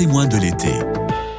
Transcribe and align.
témoin 0.00 0.26
de 0.26 0.38
l'été 0.38 0.70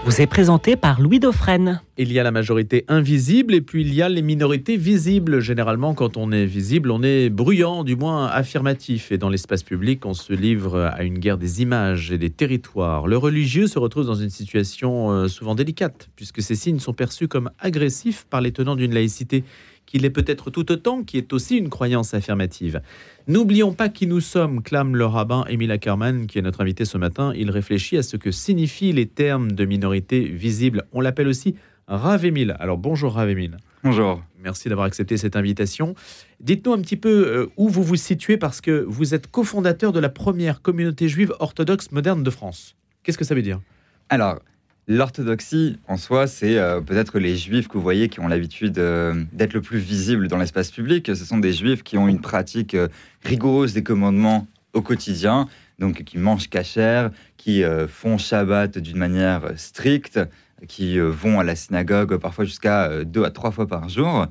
vous 0.05 0.19
est 0.19 0.27
présenté 0.27 0.75
par 0.75 0.99
Louis 0.99 1.19
Dauphren. 1.19 1.81
Il 1.97 2.11
y 2.11 2.19
a 2.19 2.23
la 2.23 2.31
majorité 2.31 2.85
invisible 2.87 3.53
et 3.53 3.61
puis 3.61 3.81
il 3.81 3.93
y 3.93 4.01
a 4.01 4.09
les 4.09 4.23
minorités 4.23 4.75
visibles. 4.75 5.39
Généralement, 5.41 5.93
quand 5.93 6.17
on 6.17 6.31
est 6.31 6.45
visible, 6.45 6.89
on 6.89 7.03
est 7.03 7.29
bruyant, 7.29 7.83
du 7.83 7.95
moins 7.95 8.25
affirmatif. 8.25 9.11
Et 9.11 9.19
dans 9.19 9.29
l'espace 9.29 9.61
public, 9.61 10.05
on 10.05 10.15
se 10.15 10.33
livre 10.33 10.79
à 10.79 11.03
une 11.03 11.19
guerre 11.19 11.37
des 11.37 11.61
images 11.61 12.11
et 12.11 12.17
des 12.17 12.31
territoires. 12.31 13.05
Le 13.05 13.15
religieux 13.15 13.67
se 13.67 13.77
retrouve 13.77 14.07
dans 14.07 14.15
une 14.15 14.31
situation 14.31 15.11
euh, 15.11 15.27
souvent 15.27 15.53
délicate, 15.53 16.09
puisque 16.15 16.41
ces 16.41 16.55
signes 16.55 16.79
sont 16.79 16.93
perçus 16.93 17.27
comme 17.27 17.51
agressifs 17.59 18.25
par 18.27 18.41
les 18.41 18.51
tenants 18.51 18.75
d'une 18.75 18.93
laïcité 18.93 19.43
qu'il 19.91 20.05
est 20.05 20.09
peut-être 20.09 20.51
tout 20.51 20.71
autant, 20.71 21.03
qui 21.03 21.17
est 21.17 21.33
aussi 21.33 21.57
une 21.57 21.69
croyance 21.69 22.13
affirmative. 22.13 22.81
N'oublions 23.27 23.73
pas 23.73 23.89
qui 23.89 24.07
nous 24.07 24.21
sommes, 24.21 24.63
clame 24.63 24.95
le 24.95 25.05
rabbin 25.05 25.43
Emile 25.49 25.71
Ackerman, 25.71 26.27
qui 26.27 26.39
est 26.39 26.41
notre 26.41 26.61
invité 26.61 26.85
ce 26.85 26.97
matin. 26.97 27.33
Il 27.35 27.51
réfléchit 27.51 27.97
à 27.97 28.03
ce 28.03 28.15
que 28.15 28.31
signifient 28.31 28.93
les 28.93 29.05
termes 29.05 29.51
de 29.51 29.65
minorité 29.65 30.21
visible. 30.21 30.85
On 30.93 31.01
l'appelle 31.01 31.27
aussi 31.27 31.55
Rav 31.87 32.23
Emile. 32.23 32.55
Alors 32.59 32.77
bonjour 32.77 33.15
Rav 33.15 33.29
Emile. 33.29 33.57
Bonjour. 33.83 34.23
Merci 34.41 34.69
d'avoir 34.69 34.87
accepté 34.87 35.17
cette 35.17 35.35
invitation. 35.35 35.93
Dites-nous 36.39 36.71
un 36.71 36.81
petit 36.81 36.95
peu 36.95 37.09
euh, 37.27 37.47
où 37.57 37.67
vous 37.67 37.83
vous 37.83 37.97
situez 37.97 38.37
parce 38.37 38.61
que 38.61 38.85
vous 38.87 39.13
êtes 39.13 39.29
cofondateur 39.29 39.91
de 39.91 39.99
la 39.99 40.09
première 40.09 40.61
communauté 40.61 41.09
juive 41.09 41.33
orthodoxe 41.39 41.91
moderne 41.91 42.23
de 42.23 42.29
France. 42.29 42.77
Qu'est-ce 43.03 43.17
que 43.17 43.25
ça 43.25 43.35
veut 43.35 43.41
dire? 43.41 43.59
Alors, 44.07 44.39
L'orthodoxie, 44.87 45.77
en 45.87 45.95
soi, 45.95 46.25
c'est 46.25 46.57
euh, 46.57 46.81
peut-être 46.81 47.19
les 47.19 47.35
juifs 47.35 47.67
que 47.67 47.73
vous 47.73 47.83
voyez 47.83 48.09
qui 48.09 48.19
ont 48.19 48.27
l'habitude 48.27 48.79
euh, 48.79 49.23
d'être 49.31 49.53
le 49.53 49.61
plus 49.61 49.77
visibles 49.77 50.27
dans 50.27 50.37
l'espace 50.37 50.71
public. 50.71 51.05
Ce 51.07 51.23
sont 51.23 51.37
des 51.37 51.53
juifs 51.53 51.83
qui 51.83 51.97
ont 51.99 52.07
une 52.07 52.19
pratique 52.19 52.73
euh, 52.73 52.87
rigoureuse 53.23 53.73
des 53.73 53.83
commandements 53.83 54.47
au 54.73 54.81
quotidien, 54.81 55.47
donc 55.77 56.03
qui 56.03 56.17
mangent 56.17 56.49
cachère, 56.49 57.11
qui 57.37 57.63
font 57.89 58.17
Shabbat 58.17 58.77
d'une 58.77 58.97
manière 58.97 59.51
stricte, 59.57 60.19
qui 60.67 60.97
vont 60.97 61.41
à 61.41 61.43
la 61.43 61.55
synagogue 61.55 62.15
parfois 62.17 62.45
jusqu'à 62.45 63.03
deux 63.03 63.25
à 63.25 63.31
trois 63.31 63.51
fois 63.51 63.67
par 63.67 63.89
jour. 63.89 64.27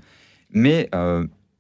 Mais 0.51 0.89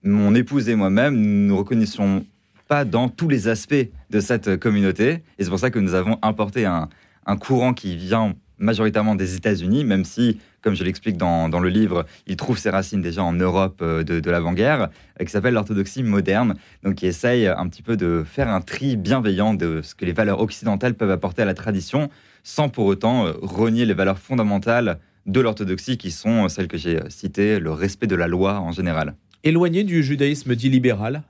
mon 0.02 0.34
épouse 0.34 0.70
et 0.70 0.76
moi-même, 0.76 1.14
nous 1.14 1.48
ne 1.48 1.52
reconnaissons 1.52 2.24
pas 2.68 2.86
dans 2.86 3.10
tous 3.10 3.28
les 3.28 3.48
aspects 3.48 3.90
de 4.08 4.20
cette 4.20 4.56
communauté. 4.56 5.22
Et 5.38 5.44
c'est 5.44 5.50
pour 5.50 5.58
ça 5.58 5.70
que 5.70 5.78
nous 5.78 5.92
avons 5.92 6.18
importé 6.22 6.64
un 6.64 6.88
courant 7.36 7.74
qui 7.74 7.96
vient 7.96 8.34
majoritairement 8.60 9.14
des 9.16 9.34
États-Unis, 9.34 9.84
même 9.84 10.04
si, 10.04 10.38
comme 10.62 10.76
je 10.76 10.84
l'explique 10.84 11.16
dans, 11.16 11.48
le 11.48 11.68
livre, 11.68 12.06
il 12.26 12.36
trouve 12.36 12.58
ses 12.58 12.70
racines 12.70 13.02
déjà 13.02 13.24
en 13.24 13.32
Europe 13.32 13.80
euh, 13.82 14.04
de, 14.04 14.30
l'avant-guerre, 14.30 14.90
euh, 15.20 15.24
qui 15.24 15.30
s'appelle 15.30 15.54
l'orthodoxie 15.54 16.02
moderne, 16.02 16.54
donc 16.84 16.96
qui 16.96 17.06
essaye 17.06 17.46
un 17.46 17.68
petit 17.68 17.82
peu 17.82 17.96
de 17.96 18.22
faire 18.24 18.48
un 18.48 18.60
tri 18.60 18.96
bienveillant 18.96 19.54
de 19.54 19.80
ce 19.82 19.94
que 19.94 20.04
les 20.04 20.12
valeurs 20.12 20.40
occidentales 20.40 20.94
peuvent 20.94 21.10
apporter 21.10 21.42
à 21.42 21.46
la 21.46 21.54
tradition, 21.54 22.08
sans 22.44 22.68
pour 22.68 22.86
autant 22.86 23.26
euh, 23.26 23.32
renier 23.42 23.86
les 23.86 23.94
valeurs 23.94 24.18
fondamentales 24.18 24.98
de 25.26 25.40
l'orthodoxie, 25.40 25.98
qui 25.98 26.10
sont 26.10 26.48
celles 26.48 26.68
que 26.68 26.78
j'ai 26.78 27.00
citées, 27.08 27.58
le 27.58 27.72
respect 27.72 28.06
de 28.06 28.16
la 28.16 28.28
loi 28.28 28.60
en 28.60 28.72
général. 28.72 29.14
Éloigné 29.42 29.84
du 29.84 30.02
judaïsme 30.02 30.54
dit 30.54 30.68
libéral, 30.68 31.22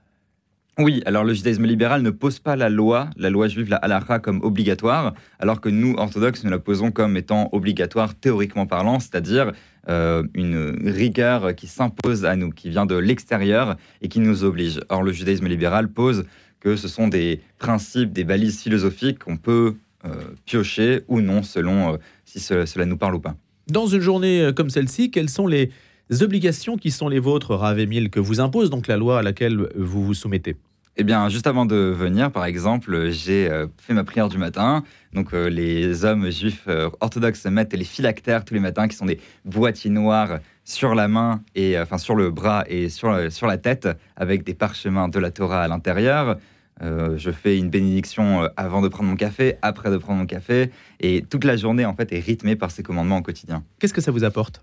oui, 0.80 1.02
alors 1.04 1.24
le 1.24 1.34
judaïsme 1.34 1.66
libéral 1.66 2.02
ne 2.02 2.10
pose 2.10 2.38
pas 2.38 2.56
la 2.56 2.70
loi, 2.70 3.10
la 3.16 3.28
loi 3.28 3.48
juive, 3.48 3.68
la 3.68 3.76
halakha, 3.76 4.18
comme 4.18 4.42
obligatoire, 4.42 5.14
alors 5.38 5.60
que 5.60 5.68
nous, 5.68 5.94
orthodoxes, 5.96 6.42
nous 6.42 6.50
la 6.50 6.58
posons 6.58 6.90
comme 6.90 7.16
étant 7.16 7.50
obligatoire 7.52 8.14
théoriquement 8.14 8.66
parlant, 8.66 8.98
c'est-à-dire 8.98 9.52
euh, 9.88 10.22
une 10.34 10.88
rigueur 10.88 11.54
qui 11.54 11.66
s'impose 11.66 12.24
à 12.24 12.34
nous, 12.34 12.50
qui 12.50 12.70
vient 12.70 12.86
de 12.86 12.96
l'extérieur 12.96 13.76
et 14.00 14.08
qui 14.08 14.20
nous 14.20 14.42
oblige. 14.42 14.80
Or, 14.88 15.02
le 15.02 15.12
judaïsme 15.12 15.46
libéral 15.48 15.88
pose 15.88 16.24
que 16.60 16.76
ce 16.76 16.88
sont 16.88 17.08
des 17.08 17.40
principes, 17.58 18.12
des 18.12 18.24
balises 18.24 18.62
philosophiques 18.62 19.18
qu'on 19.18 19.36
peut 19.36 19.74
euh, 20.06 20.14
piocher 20.46 21.02
ou 21.08 21.20
non 21.20 21.42
selon 21.42 21.94
euh, 21.94 21.96
si 22.24 22.40
cela 22.40 22.86
nous 22.86 22.96
parle 22.96 23.16
ou 23.16 23.20
pas. 23.20 23.36
Dans 23.68 23.86
une 23.86 24.00
journée 24.00 24.50
comme 24.56 24.70
celle-ci, 24.70 25.10
quelles 25.10 25.30
sont 25.30 25.46
les 25.46 25.70
obligations 26.22 26.76
qui 26.76 26.90
sont 26.90 27.08
les 27.08 27.20
vôtres, 27.20 27.54
Rav 27.54 27.78
Emile, 27.78 28.10
que 28.10 28.18
vous 28.18 28.40
impose 28.40 28.70
donc 28.70 28.86
la 28.88 28.96
loi 28.96 29.18
à 29.18 29.22
laquelle 29.22 29.68
vous 29.76 30.04
vous 30.04 30.14
soumettez? 30.14 30.56
Eh 31.00 31.02
bien, 31.02 31.30
juste 31.30 31.46
avant 31.46 31.64
de 31.64 31.76
venir, 31.76 32.30
par 32.30 32.44
exemple, 32.44 33.08
j'ai 33.08 33.50
euh, 33.50 33.66
fait 33.78 33.94
ma 33.94 34.04
prière 34.04 34.28
du 34.28 34.36
matin. 34.36 34.84
Donc, 35.14 35.32
euh, 35.32 35.48
les 35.48 36.04
hommes 36.04 36.28
juifs 36.28 36.64
euh, 36.68 36.90
orthodoxes 37.00 37.46
mettent 37.46 37.72
les 37.72 37.86
phylactères 37.86 38.44
tous 38.44 38.52
les 38.52 38.60
matins, 38.60 38.86
qui 38.86 38.96
sont 38.96 39.06
des 39.06 39.18
boîtiers 39.46 39.88
noirs 39.88 40.40
sur 40.62 40.94
la 40.94 41.08
main 41.08 41.42
et 41.54 41.80
enfin 41.80 41.96
sur 41.96 42.16
le 42.16 42.30
bras 42.30 42.64
et 42.66 42.90
sur, 42.90 43.32
sur 43.32 43.46
la 43.46 43.56
tête, 43.56 43.88
avec 44.14 44.44
des 44.44 44.52
parchemins 44.52 45.08
de 45.08 45.18
la 45.18 45.30
Torah 45.30 45.62
à 45.62 45.68
l'intérieur. 45.68 46.36
je 46.82 47.30
fais 47.30 47.56
une 47.58 47.70
bénédiction 47.70 48.46
avant 48.58 48.82
de 48.82 48.88
prendre 48.88 49.08
mon 49.08 49.16
café, 49.16 49.56
après 49.62 49.90
de 49.90 49.96
prendre 49.96 50.18
mon 50.18 50.26
café, 50.26 50.70
et 51.00 51.22
toute 51.22 51.44
la 51.44 51.56
journée 51.56 51.86
en 51.86 51.94
fait 51.94 52.12
est 52.12 52.20
rythmée 52.20 52.56
par 52.56 52.70
ces 52.70 52.82
commandements 52.82 53.18
au 53.18 53.22
quotidien. 53.22 53.64
Qu'est-ce 53.78 53.94
que 53.94 54.02
ça 54.02 54.12
vous 54.12 54.22
apporte? 54.22 54.62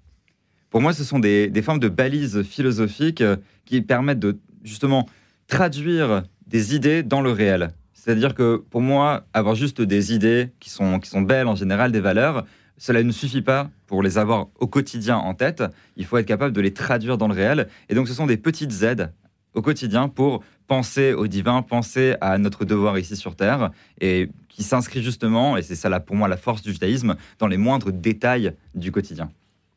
Pour 0.69 0.81
moi, 0.81 0.93
ce 0.93 1.03
sont 1.03 1.19
des, 1.19 1.49
des 1.49 1.61
formes 1.63 1.79
de 1.79 1.89
balises 1.89 2.43
philosophiques 2.43 3.23
qui 3.65 3.81
permettent 3.81 4.19
de 4.19 4.37
justement 4.63 5.07
traduire 5.47 6.23
des 6.45 6.75
idées 6.75 7.03
dans 7.03 7.21
le 7.21 7.31
réel. 7.31 7.71
C'est-à-dire 7.93 8.35
que 8.35 8.57
pour 8.69 8.81
moi, 8.81 9.25
avoir 9.33 9.55
juste 9.55 9.81
des 9.81 10.13
idées 10.13 10.51
qui 10.59 10.69
sont, 10.69 10.99
qui 10.99 11.09
sont 11.09 11.21
belles 11.21 11.47
en 11.47 11.55
général, 11.55 11.91
des 11.91 11.99
valeurs, 11.99 12.45
cela 12.77 13.03
ne 13.03 13.11
suffit 13.11 13.41
pas 13.41 13.69
pour 13.87 14.03
les 14.03 14.17
avoir 14.17 14.47
au 14.59 14.67
quotidien 14.67 15.17
en 15.17 15.33
tête. 15.33 15.63
Il 15.95 16.05
faut 16.05 16.17
être 16.17 16.25
capable 16.25 16.53
de 16.53 16.61
les 16.61 16.73
traduire 16.73 17.17
dans 17.17 17.27
le 17.27 17.33
réel. 17.33 17.67
Et 17.89 17.95
donc 17.95 18.07
ce 18.07 18.13
sont 18.13 18.27
des 18.27 18.37
petites 18.37 18.83
aides 18.83 19.11
au 19.53 19.61
quotidien 19.61 20.07
pour 20.07 20.43
penser 20.67 21.13
au 21.13 21.27
divin, 21.27 21.61
penser 21.63 22.15
à 22.21 22.37
notre 22.37 22.65
devoir 22.65 22.99
ici 22.99 23.15
sur 23.15 23.35
Terre, 23.35 23.71
et 23.99 24.29
qui 24.49 24.63
s'inscrit 24.63 25.01
justement, 25.01 25.57
et 25.57 25.63
c'est 25.63 25.75
ça 25.75 25.89
là, 25.89 25.99
pour 25.99 26.15
moi 26.15 26.27
la 26.27 26.37
force 26.37 26.61
du 26.61 26.73
judaïsme, 26.73 27.15
dans 27.39 27.47
les 27.47 27.57
moindres 27.57 27.91
détails 27.91 28.53
du 28.75 28.91
quotidien. 28.91 29.31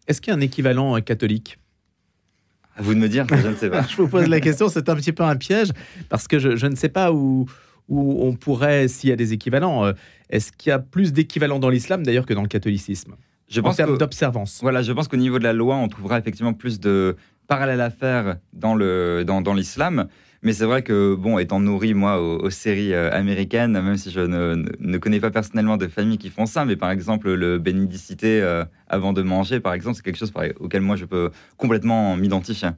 Est-ce 0.06 0.20
qu'il 0.20 0.32
y 0.32 0.34
a 0.34 0.36
un 0.36 0.40
équivalent 0.40 1.00
catholique? 1.00 1.58
à 1.58 1.69
vous 2.80 2.94
de 2.94 2.98
me 2.98 3.08
dire, 3.08 3.26
je 3.30 3.48
ne 3.48 3.54
sais 3.54 3.70
pas. 3.70 3.82
je 3.88 3.96
vous 3.96 4.08
pose 4.08 4.28
la 4.28 4.40
question, 4.40 4.68
c'est 4.68 4.88
un 4.88 4.96
petit 4.96 5.12
peu 5.12 5.22
un 5.22 5.36
piège, 5.36 5.70
parce 6.08 6.28
que 6.28 6.38
je, 6.38 6.66
ne 6.66 6.76
sais 6.76 6.88
pas 6.88 7.12
où, 7.12 7.46
où 7.88 8.24
on 8.24 8.34
pourrait, 8.34 8.88
s'il 8.88 9.10
y 9.10 9.12
a 9.12 9.16
des 9.16 9.32
équivalents. 9.32 9.84
Euh, 9.84 9.92
est-ce 10.28 10.52
qu'il 10.52 10.70
y 10.70 10.72
a 10.72 10.78
plus 10.78 11.12
d'équivalents 11.12 11.58
dans 11.58 11.70
l'islam 11.70 12.04
d'ailleurs 12.04 12.26
que 12.26 12.34
dans 12.34 12.42
le 12.42 12.48
catholicisme? 12.48 13.14
Je 13.48 13.60
pense 13.60 13.74
en 13.74 13.76
termes 13.76 13.98
d'observance. 13.98 14.60
Voilà, 14.62 14.82
je 14.82 14.92
pense 14.92 15.08
qu'au 15.08 15.16
niveau 15.16 15.38
de 15.38 15.44
la 15.44 15.52
loi, 15.52 15.76
on 15.76 15.88
trouvera 15.88 16.18
effectivement 16.18 16.52
plus 16.52 16.78
de 16.78 17.16
parallèles 17.48 17.80
à 17.80 17.90
faire 17.90 18.36
dans 18.52 18.76
l'islam. 18.76 19.24
Dans, 19.24 19.40
dans 19.40 20.06
mais 20.42 20.54
c'est 20.54 20.64
vrai 20.64 20.82
que, 20.82 21.14
bon, 21.14 21.38
étant 21.38 21.60
nourri, 21.60 21.92
moi, 21.92 22.18
aux, 22.20 22.48
séries 22.48 22.94
euh, 22.94 23.12
américaines, 23.12 23.72
même 23.72 23.96
si 23.98 24.10
je 24.10 24.20
ne, 24.20 24.98
connais 24.98 25.20
pas 25.20 25.30
personnellement 25.30 25.76
de 25.76 25.86
familles 25.86 26.16
qui 26.16 26.30
font 26.30 26.46
ça, 26.46 26.64
mais 26.64 26.76
par 26.76 26.90
exemple, 26.90 27.30
le 27.30 27.58
bénédicité 27.58 28.40
euh, 28.40 28.64
avant 28.88 29.12
de 29.12 29.20
manger, 29.20 29.60
par 29.60 29.74
exemple, 29.74 29.96
c'est 29.96 30.02
quelque 30.02 30.16
chose 30.16 30.32
auquel 30.58 30.80
moi, 30.80 30.96
je 30.96 31.04
peux 31.04 31.30
complètement 31.58 32.16
m'identifier. 32.16 32.70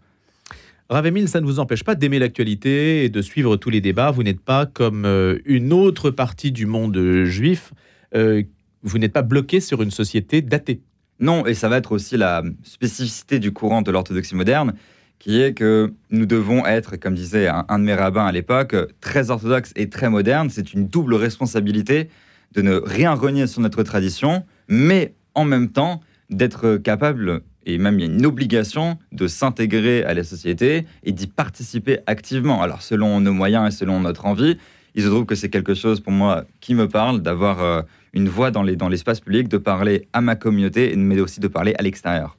Ravemil, 0.89 1.29
ça 1.29 1.41
ne 1.41 1.47
vous 1.47 1.61
empêche 1.61 1.85
pas 1.85 1.95
d'aimer 1.95 2.19
l'actualité 2.19 3.05
et 3.05 3.09
de 3.09 3.23
suivre 3.23 3.57
tous 3.57 3.71
les 3.71 3.81
débats. 3.81 4.11
Vous 4.11 4.25
n'êtes 4.25 4.41
pas 4.41 4.67
comme 4.67 5.05
euh, 5.05 5.39
une 5.45 5.73
autre 5.73 6.11
partie 6.11 6.51
du 6.51 6.67
monde 6.67 7.25
juif. 7.25 7.73
vous 8.13 8.99
n'êtes 8.99 9.13
pas 9.13 9.23
bloqué 9.23 9.61
sur 9.61 9.83
une 9.83 9.93
société 9.93 10.43
datée. 10.43 10.83
Non, 11.21 11.47
et 11.47 11.55
ça 11.55 11.69
va 11.69 11.77
être 11.77 11.93
aussi 11.93 12.17
la 12.17 12.43
spécificité 12.65 13.39
du 13.39 13.53
courant 13.53 13.83
de 13.83 13.93
l'orthodoxie 13.93 14.35
moderne, 14.35 14.75
qui 15.23 15.41
est 15.41 15.55
que 15.55 15.93
nous 16.11 16.27
devons 16.27 16.67
être, 16.67 16.97
comme 16.97 17.15
disait 17.15 17.47
un, 17.47 17.79
de 17.79 17.85
mes 17.85 17.95
rabbins 17.95 18.27
à 18.27 18.33
l'époque, 18.33 18.75
très 19.01 19.31
orthodoxe 19.31 19.73
et 19.77 19.89
très 19.89 20.11
moderne. 20.11 20.51
C'est 20.51 20.75
une 20.75 20.89
double 20.89 21.15
responsabilité 21.15 22.09
de 22.55 22.61
ne 22.61 22.75
rien 22.75 23.15
renier 23.15 23.47
sur 23.47 23.61
notre 23.61 23.85
tradition, 23.85 24.45
mais 24.67 25.15
en 25.37 25.45
même 25.45 25.71
temps 25.71 26.01
d'être 26.29 26.77
capable, 26.77 27.43
et 27.67 27.79
même 27.79 28.01
il 28.01 28.07
y 28.07 28.09
a 28.11 28.13
une 28.13 28.27
obligation, 28.27 28.99
de 29.13 29.29
s'intégrer 29.29 30.03
à 30.03 30.13
la 30.13 30.25
société 30.25 30.87
et 31.05 31.13
d'y 31.13 31.29
participer 31.29 32.01
activement. 32.07 32.61
Alors 32.61 32.83
selon 32.83 33.21
nos 33.21 33.33
moyens 33.33 33.73
et 33.73 33.77
selon 33.77 34.01
notre 34.01 34.27
envie, 34.27 34.59
il 34.97 35.05
se 35.05 35.09
trouve 35.09 35.25
que 35.25 35.37
c'est 35.37 35.51
quelque 35.51 35.75
chose 35.75 36.01
pour 36.01 36.13
moi 36.13 36.47
qui 36.61 36.75
me 36.75 36.89
parle, 36.89 37.23
d'avoir 37.23 37.63
euh, 37.63 37.83
une 38.13 38.29
voix 38.29 38.51
dans 38.51 38.65
l'espace 38.65 39.21
public, 39.21 39.47
de 39.47 39.59
parler 39.59 40.09
à 40.13 40.21
ma 40.21 40.35
communauté, 40.35 40.97
mais 40.97 41.21
aussi 41.21 41.39
de 41.39 41.47
parler 41.47 41.75
à 41.79 41.83
l'extérieur. 41.83 42.37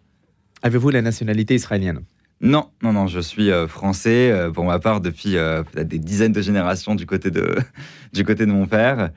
Avez-vous 0.63 0.89
la 0.89 1.01
nationalité 1.01 1.55
israélienne? 1.55 2.01
Non, 2.43 2.69
non, 2.81 2.91
non, 2.91 3.07
je 3.07 3.21
suis 3.21 3.51
euh, 3.51 3.69
français 3.69 4.29
euh, 4.29 4.51
pour 4.51 4.65
ma 4.65 4.77
part 4.77 4.99
depuis 4.99 5.37
euh, 5.37 5.63
des 5.75 5.97
dizaines 5.97 6.33
de 6.33 6.41
générations 6.41 6.93
du 6.93 7.05
côté 7.05 7.31
de, 7.31 7.55
du 8.13 8.25
côté 8.25 8.45
de 8.45 8.51
mon 8.51 8.67
père. 8.67 9.11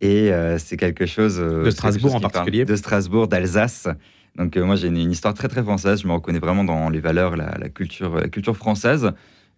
Et 0.00 0.30
c'est 0.58 0.76
quelque 0.76 1.06
chose. 1.06 1.38
de 1.38 1.70
Strasbourg 1.70 2.14
en 2.14 2.20
particulier 2.20 2.64
De 2.64 2.76
Strasbourg, 2.76 3.26
d'Alsace. 3.26 3.88
Donc 4.36 4.56
moi 4.56 4.76
j'ai 4.76 4.86
une, 4.86 5.10
histoire 5.10 5.34
très 5.34 5.48
très 5.48 5.60
française. 5.60 6.02
Je 6.02 6.06
me 6.06 6.12
reconnais 6.12 6.38
vraiment 6.38 6.62
dans 6.62 6.88
les 6.88 7.00
valeurs, 7.00 7.36
la, 7.36 7.68
culture, 7.68 8.14
la 8.14 8.28
culture 8.28 8.56
française, 8.56 9.10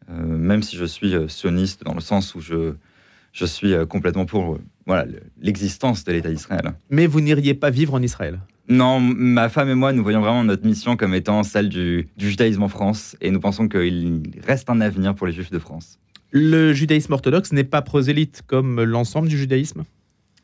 même 0.09 0.63
si 0.63 0.79
je 0.79 0.87
suis 0.87 1.15
sioniste 1.29 1.85
dans 1.85 1.93
le 1.93 2.01
sens 2.01 2.35
où 2.35 2.41
je, 2.41 2.73
je 3.32 3.44
suis 3.44 3.75
complètement 3.88 4.27
pour 4.27 4.59
voilà 4.87 5.06
l'existence 5.41 6.05
de 6.05 6.12
l'État 6.12 6.31
d'Israël. 6.31 6.73
Mais 6.91 7.06
vous 7.06 7.21
n'iriez 7.21 7.55
pas 7.55 7.71
vivre 7.71 7.94
en 7.94 8.03
Israël? 8.03 8.41
Non, 8.71 9.00
ma 9.00 9.49
femme 9.49 9.69
et 9.69 9.75
moi, 9.75 9.93
nous 9.93 10.05
voyons 10.05 10.21
vraiment 10.21 10.44
notre 10.44 10.65
mission 10.65 10.97
comme 10.97 11.12
étant 11.12 11.43
celle 11.43 11.69
du, 11.69 12.06
judaïsme 12.17 12.62
en 12.62 12.69
France 12.69 13.17
et 13.21 13.32
nous 13.32 13.41
pensons 13.41 13.69
qu'il 13.69 14.23
reste 14.47 14.71
un 14.71 14.81
avenir 14.81 15.17
pour 15.17 15.27
les 15.27 15.32
juifs 15.32 15.50
de 15.50 15.59
France. 15.59 15.99
Le 16.31 16.73
judaïsme 16.73 17.12
orthodoxe 17.12 17.50
n'est 17.53 17.65
pas 17.65 17.82
prosélyte 17.82 18.43
comme 18.47 18.81
l'ensemble 18.85 19.29
du 19.29 19.37
judaïsme? 19.37 19.83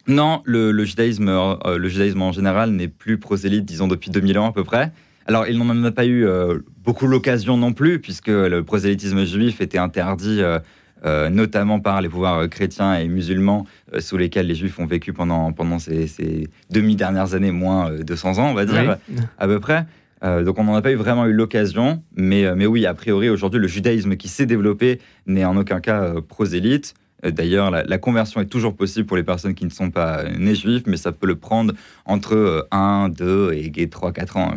Non, 0.09 0.43
le, 0.45 0.73
le 0.73 0.85
judaïsme, 0.85 1.29
euh, 1.29 1.79
le 1.79 1.89
judaïsme 1.89 2.21
en 2.23 2.33
général 2.33 2.73
n'est 2.73 2.89
plus 2.89 3.19
prosélyte, 3.19 3.65
disons, 3.65 3.87
depuis 3.87 4.11
2000 4.11 4.41
ans 4.41 4.49
à 4.49 4.53
peu 4.53 4.65
près. 4.65 4.93
Alors, 5.27 5.47
il 5.47 5.59
n'en 5.59 5.85
a 5.85 5.93
pas 5.93 6.07
eu 6.07 6.27
euh, 6.27 6.59
beaucoup 6.85 7.07
l'occasion 7.07 7.57
non 7.57 7.73
plus, 7.73 8.01
puisque 8.01 8.29
le 8.29 8.63
prosélytisme 8.63 9.25
juif 9.25 9.61
était 9.61 9.79
interdit 9.79 10.43
euh, 10.43 10.59
euh, 11.07 11.31
notamment 11.31 11.81
par 11.81 12.01
les 12.01 12.09
pouvoirs 12.09 12.39
euh, 12.39 12.49
chrétiens 12.49 12.95
et 12.95 13.07
musulmans 13.09 13.67
euh, 13.95 14.01
sous 14.01 14.17
lesquels 14.17 14.47
les 14.47 14.55
juifs 14.55 14.79
ont 14.79 14.87
vécu 14.87 15.13
pendant, 15.13 15.53
pendant 15.53 15.79
ces, 15.79 16.07
ces 16.07 16.49
demi-dernières 16.71 17.35
années, 17.35 17.53
moins 17.53 17.91
euh, 17.91 18.03
200 18.03 18.39
ans, 18.39 18.51
on 18.51 18.55
va 18.55 18.65
dire, 18.65 18.99
à 19.39 19.47
peu 19.47 19.61
près. 19.61 19.87
Euh, 20.25 20.43
donc 20.43 20.59
on 20.59 20.65
n'en 20.65 20.75
a 20.75 20.83
pas 20.83 20.93
eu 20.93 20.97
vraiment 20.97 21.27
eu 21.27 21.33
l'occasion, 21.33 22.03
mais, 22.17 22.45
euh, 22.45 22.55
mais 22.57 22.67
oui, 22.67 22.87
a 22.87 22.95
priori, 22.95 23.29
aujourd'hui, 23.29 23.61
le 23.61 23.69
judaïsme 23.69 24.17
qui 24.17 24.29
s'est 24.29 24.47
développé 24.47 25.01
n'est 25.27 25.45
en 25.45 25.57
aucun 25.57 25.81
cas 25.81 26.03
euh, 26.03 26.21
prosélyte. 26.21 26.95
D'ailleurs, 27.23 27.71
la, 27.71 27.83
la 27.85 27.99
conversion 27.99 28.41
est 28.41 28.47
toujours 28.47 28.77
possible 28.77 29.07
pour 29.07 29.17
les 29.17 29.23
personnes 29.23 29.55
qui 29.55 29.65
ne 29.65 29.71
sont 29.71 29.91
pas 29.91 30.25
nées 30.25 30.55
juives, 30.55 30.85
mais 30.87 30.97
ça 30.97 31.13
peut 31.13 31.27
le 31.27 31.37
prendre 31.37 31.73
entre 32.05 32.69
1, 32.71 33.09
2 33.09 33.53
et, 33.53 33.73
et 33.75 33.89
3, 33.89 34.13
4 34.13 34.37
ans. 34.37 34.55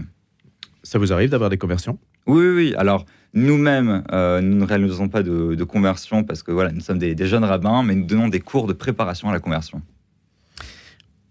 Ça 0.84 1.00
vous 1.00 1.12
arrive 1.14 1.30
d'avoir 1.30 1.50
des 1.50 1.58
conversions? 1.58 1.98
Oui, 2.30 2.46
oui. 2.56 2.76
Alors, 2.78 3.06
nous-mêmes, 3.34 4.04
euh, 4.12 4.40
nous 4.40 4.56
ne 4.56 4.64
réalisons 4.64 5.10
pas 5.10 5.24
de, 5.24 5.56
de 5.56 5.64
conversion 5.64 6.24
parce 6.24 6.44
que 6.44 6.52
voilà, 6.52 6.72
nous 6.72 6.80
sommes 6.80 7.00
des, 7.00 7.16
des 7.16 7.26
jeunes 7.26 7.44
rabbins, 7.44 7.82
mais 7.82 7.96
nous 7.96 8.06
donnons 8.06 8.28
des 8.28 8.40
cours 8.40 8.68
de 8.68 8.74
préparation 8.74 9.30
à 9.30 9.34
la 9.34 9.40
conversion. 9.40 9.82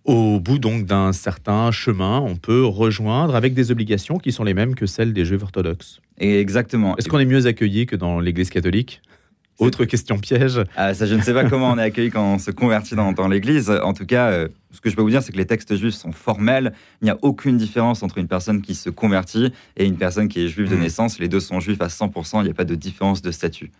Au 0.04 0.40
bout 0.40 0.58
donc 0.58 0.86
d'un 0.86 1.12
certain 1.12 1.70
chemin, 1.70 2.18
on 2.18 2.34
peut 2.34 2.64
rejoindre 2.64 3.36
avec 3.36 3.54
des 3.54 3.70
obligations 3.70 4.18
qui 4.18 4.32
sont 4.32 4.42
les 4.42 4.54
mêmes 4.54 4.74
que 4.74 4.86
celles 4.86 5.12
des 5.12 5.24
juifs 5.24 5.42
orthodoxes. 5.42 6.00
Et 6.18 6.40
exactement. 6.40 6.96
Est-ce 6.96 7.08
qu'on 7.08 7.20
est 7.20 7.26
mieux 7.26 7.46
accueilli 7.46 7.86
que 7.86 7.94
dans 7.94 8.18
l'Église 8.18 8.50
catholique? 8.50 9.00
Autre 9.58 9.84
question 9.84 10.18
piège. 10.18 10.60
Ah, 10.76 10.94
ça, 10.94 11.04
je 11.06 11.14
ne 11.16 11.20
sais 11.20 11.34
pas 11.34 11.44
comment 11.44 11.70
on 11.72 11.78
est 11.78 11.82
accueilli 11.82 12.10
quand 12.10 12.34
on 12.34 12.38
se 12.38 12.52
convertit 12.52 12.94
dans, 12.94 13.12
dans 13.12 13.26
l'Église. 13.26 13.70
En 13.70 13.92
tout 13.92 14.06
cas, 14.06 14.30
euh, 14.30 14.48
ce 14.70 14.80
que 14.80 14.88
je 14.88 14.94
peux 14.94 15.02
vous 15.02 15.10
dire, 15.10 15.20
c'est 15.22 15.32
que 15.32 15.36
les 15.36 15.46
textes 15.46 15.74
juifs 15.74 15.94
sont 15.94 16.12
formels. 16.12 16.72
Il 17.02 17.06
n'y 17.06 17.10
a 17.10 17.18
aucune 17.22 17.56
différence 17.56 18.04
entre 18.04 18.18
une 18.18 18.28
personne 18.28 18.62
qui 18.62 18.76
se 18.76 18.88
convertit 18.88 19.52
et 19.76 19.84
une 19.84 19.96
personne 19.96 20.28
qui 20.28 20.44
est 20.44 20.48
juive 20.48 20.70
de 20.70 20.76
Mm. 20.76 20.80
naissance. 20.80 21.18
Les 21.18 21.26
deux 21.28 21.40
sont 21.40 21.58
juifs 21.58 21.80
à 21.80 21.88
100%. 21.88 22.40
Il 22.40 22.44
n'y 22.44 22.50
a 22.50 22.54
pas 22.54 22.64
de 22.64 22.76
différence 22.76 23.20
de 23.20 23.32
statut. 23.32 23.72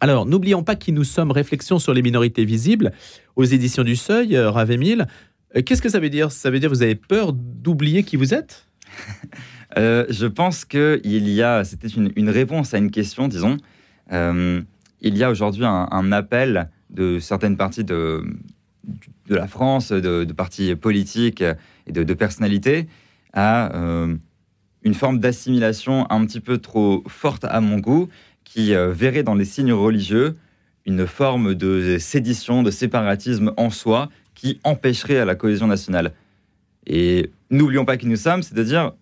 Alors, 0.00 0.24
n'oublions 0.24 0.62
pas 0.62 0.76
qui 0.76 0.92
nous 0.92 1.04
sommes, 1.04 1.30
réflexion 1.30 1.78
sur 1.78 1.92
les 1.92 2.00
minorités 2.02 2.44
visibles, 2.46 2.92
aux 3.36 3.44
éditions 3.44 3.82
du 3.84 3.96
Seuil, 3.96 4.34
euh, 4.36 4.50
Rav 4.50 4.70
Émile. 4.70 5.08
Euh, 5.56 5.62
Qu'est-ce 5.62 5.82
que 5.82 5.88
ça 5.90 5.98
veut 6.00 6.08
dire? 6.10 6.32
Ça 6.32 6.50
veut 6.50 6.58
dire 6.58 6.70
que 6.70 6.74
vous 6.74 6.82
avez 6.82 6.94
peur 6.94 7.32
d'oublier 7.34 8.02
qui 8.02 8.16
vous 8.16 8.32
êtes? 8.32 8.64
Euh, 9.76 10.06
je 10.08 10.26
pense 10.26 10.64
qu'il 10.64 11.28
y 11.28 11.42
a, 11.42 11.62
c'était 11.62 11.88
une, 11.88 12.10
une 12.16 12.30
réponse 12.30 12.72
à 12.72 12.78
une 12.78 12.90
question, 12.90 13.28
disons. 13.28 13.58
Il 15.00 15.16
y 15.16 15.24
a 15.24 15.30
aujourd'hui 15.30 15.64
un, 15.64 16.12
appel 16.12 16.70
de 16.90 17.18
certaines 17.18 17.56
parties 17.56 17.84
de, 17.84 18.24
la 19.28 19.46
France, 19.46 19.92
de, 19.92 20.24
partis 20.32 20.74
politiques 20.74 21.42
et 21.86 21.92
de, 21.92 22.02
de 22.02 22.14
personnalités 22.14 22.88
à 23.32 23.74
euh, 23.76 24.16
une 24.82 24.94
forme 24.94 25.18
d'assimilation 25.18 26.10
un 26.10 26.24
petit 26.26 26.40
peu 26.40 26.58
trop 26.58 27.04
forte 27.06 27.44
à 27.44 27.60
mon 27.60 27.78
goût, 27.78 28.08
qui 28.44 28.74
euh, 28.74 28.90
verrait 28.92 29.22
dans 29.22 29.34
les 29.34 29.44
signes 29.44 29.72
religieux 29.72 30.36
une 30.86 31.06
forme 31.06 31.54
de 31.54 31.98
sédition, 31.98 32.62
de 32.62 32.70
séparatisme 32.70 33.52
en 33.56 33.70
soi, 33.70 34.08
qui 34.34 34.58
empêcherait 34.64 35.18
à 35.18 35.24
la 35.24 35.34
cohésion 35.34 35.66
nationale. 35.66 36.12
Et 36.86 37.30
n'oublions 37.50 37.84
pas 37.84 37.98
qui 37.98 38.06
nous 38.06 38.16
sommes, 38.16 38.42
c'est-à-dire 38.42 38.92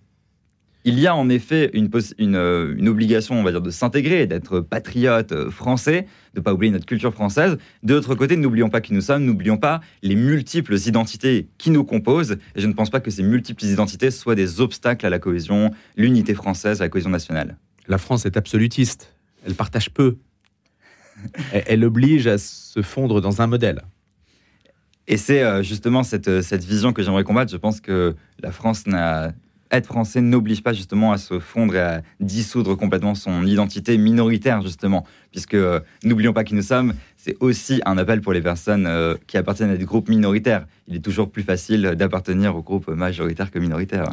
il 0.86 1.00
y 1.00 1.08
a 1.08 1.16
en 1.16 1.28
effet 1.28 1.68
une, 1.74 1.88
poss- 1.88 2.14
une, 2.16 2.36
euh, 2.36 2.74
une 2.78 2.88
obligation, 2.88 3.34
on 3.34 3.42
va 3.42 3.50
dire, 3.50 3.60
de 3.60 3.70
s'intégrer, 3.70 4.28
d'être 4.28 4.60
patriote 4.60 5.32
euh, 5.32 5.50
français, 5.50 6.06
de 6.34 6.38
ne 6.38 6.44
pas 6.44 6.54
oublier 6.54 6.72
notre 6.72 6.86
culture 6.86 7.12
française. 7.12 7.58
De 7.82 7.94
l'autre 7.94 8.14
côté, 8.14 8.36
n'oublions 8.36 8.70
pas 8.70 8.80
qui 8.80 8.94
nous 8.94 9.00
sommes, 9.00 9.24
n'oublions 9.24 9.56
pas 9.56 9.80
les 10.02 10.14
multiples 10.14 10.76
identités 10.76 11.48
qui 11.58 11.70
nous 11.70 11.82
composent. 11.82 12.38
Et 12.54 12.60
je 12.60 12.66
ne 12.68 12.72
pense 12.72 12.88
pas 12.88 13.00
que 13.00 13.10
ces 13.10 13.24
multiples 13.24 13.64
identités 13.64 14.12
soient 14.12 14.36
des 14.36 14.60
obstacles 14.60 15.04
à 15.04 15.10
la 15.10 15.18
cohésion, 15.18 15.72
l'unité 15.96 16.34
française, 16.34 16.80
à 16.80 16.84
la 16.84 16.88
cohésion 16.88 17.10
nationale. 17.10 17.56
La 17.88 17.98
France 17.98 18.24
est 18.24 18.36
absolutiste. 18.36 19.12
Elle 19.44 19.54
partage 19.54 19.90
peu. 19.90 20.18
Elle, 21.52 21.64
elle 21.66 21.84
oblige 21.84 22.28
à 22.28 22.38
se 22.38 22.80
fondre 22.80 23.20
dans 23.20 23.42
un 23.42 23.48
modèle. 23.48 23.82
Et 25.08 25.16
c'est 25.16 25.42
euh, 25.42 25.64
justement 25.64 26.04
cette, 26.04 26.42
cette 26.42 26.62
vision 26.64 26.92
que 26.92 27.02
j'aimerais 27.02 27.24
combattre. 27.24 27.50
Je 27.50 27.56
pense 27.56 27.80
que 27.80 28.14
la 28.40 28.52
France 28.52 28.86
n'a. 28.86 29.32
Être 29.72 29.86
français 29.86 30.20
n'oblige 30.20 30.62
pas 30.62 30.72
justement 30.72 31.12
à 31.12 31.18
se 31.18 31.38
fondre 31.40 31.74
et 31.74 31.80
à 31.80 32.02
dissoudre 32.20 32.76
complètement 32.76 33.14
son 33.14 33.44
identité 33.44 33.98
minoritaire, 33.98 34.62
justement. 34.62 35.04
Puisque 35.32 35.54
euh, 35.54 35.80
n'oublions 36.04 36.32
pas 36.32 36.44
qui 36.44 36.54
nous 36.54 36.62
sommes, 36.62 36.94
c'est 37.16 37.36
aussi 37.40 37.80
un 37.84 37.98
appel 37.98 38.20
pour 38.20 38.32
les 38.32 38.40
personnes 38.40 38.86
euh, 38.86 39.16
qui 39.26 39.36
appartiennent 39.36 39.70
à 39.70 39.76
des 39.76 39.84
groupes 39.84 40.08
minoritaires. 40.08 40.66
Il 40.86 40.94
est 40.94 41.04
toujours 41.04 41.30
plus 41.30 41.42
facile 41.42 41.94
d'appartenir 41.96 42.54
au 42.54 42.62
groupe 42.62 42.88
majoritaire 42.88 43.50
que 43.50 43.58
minoritaire. 43.58 44.10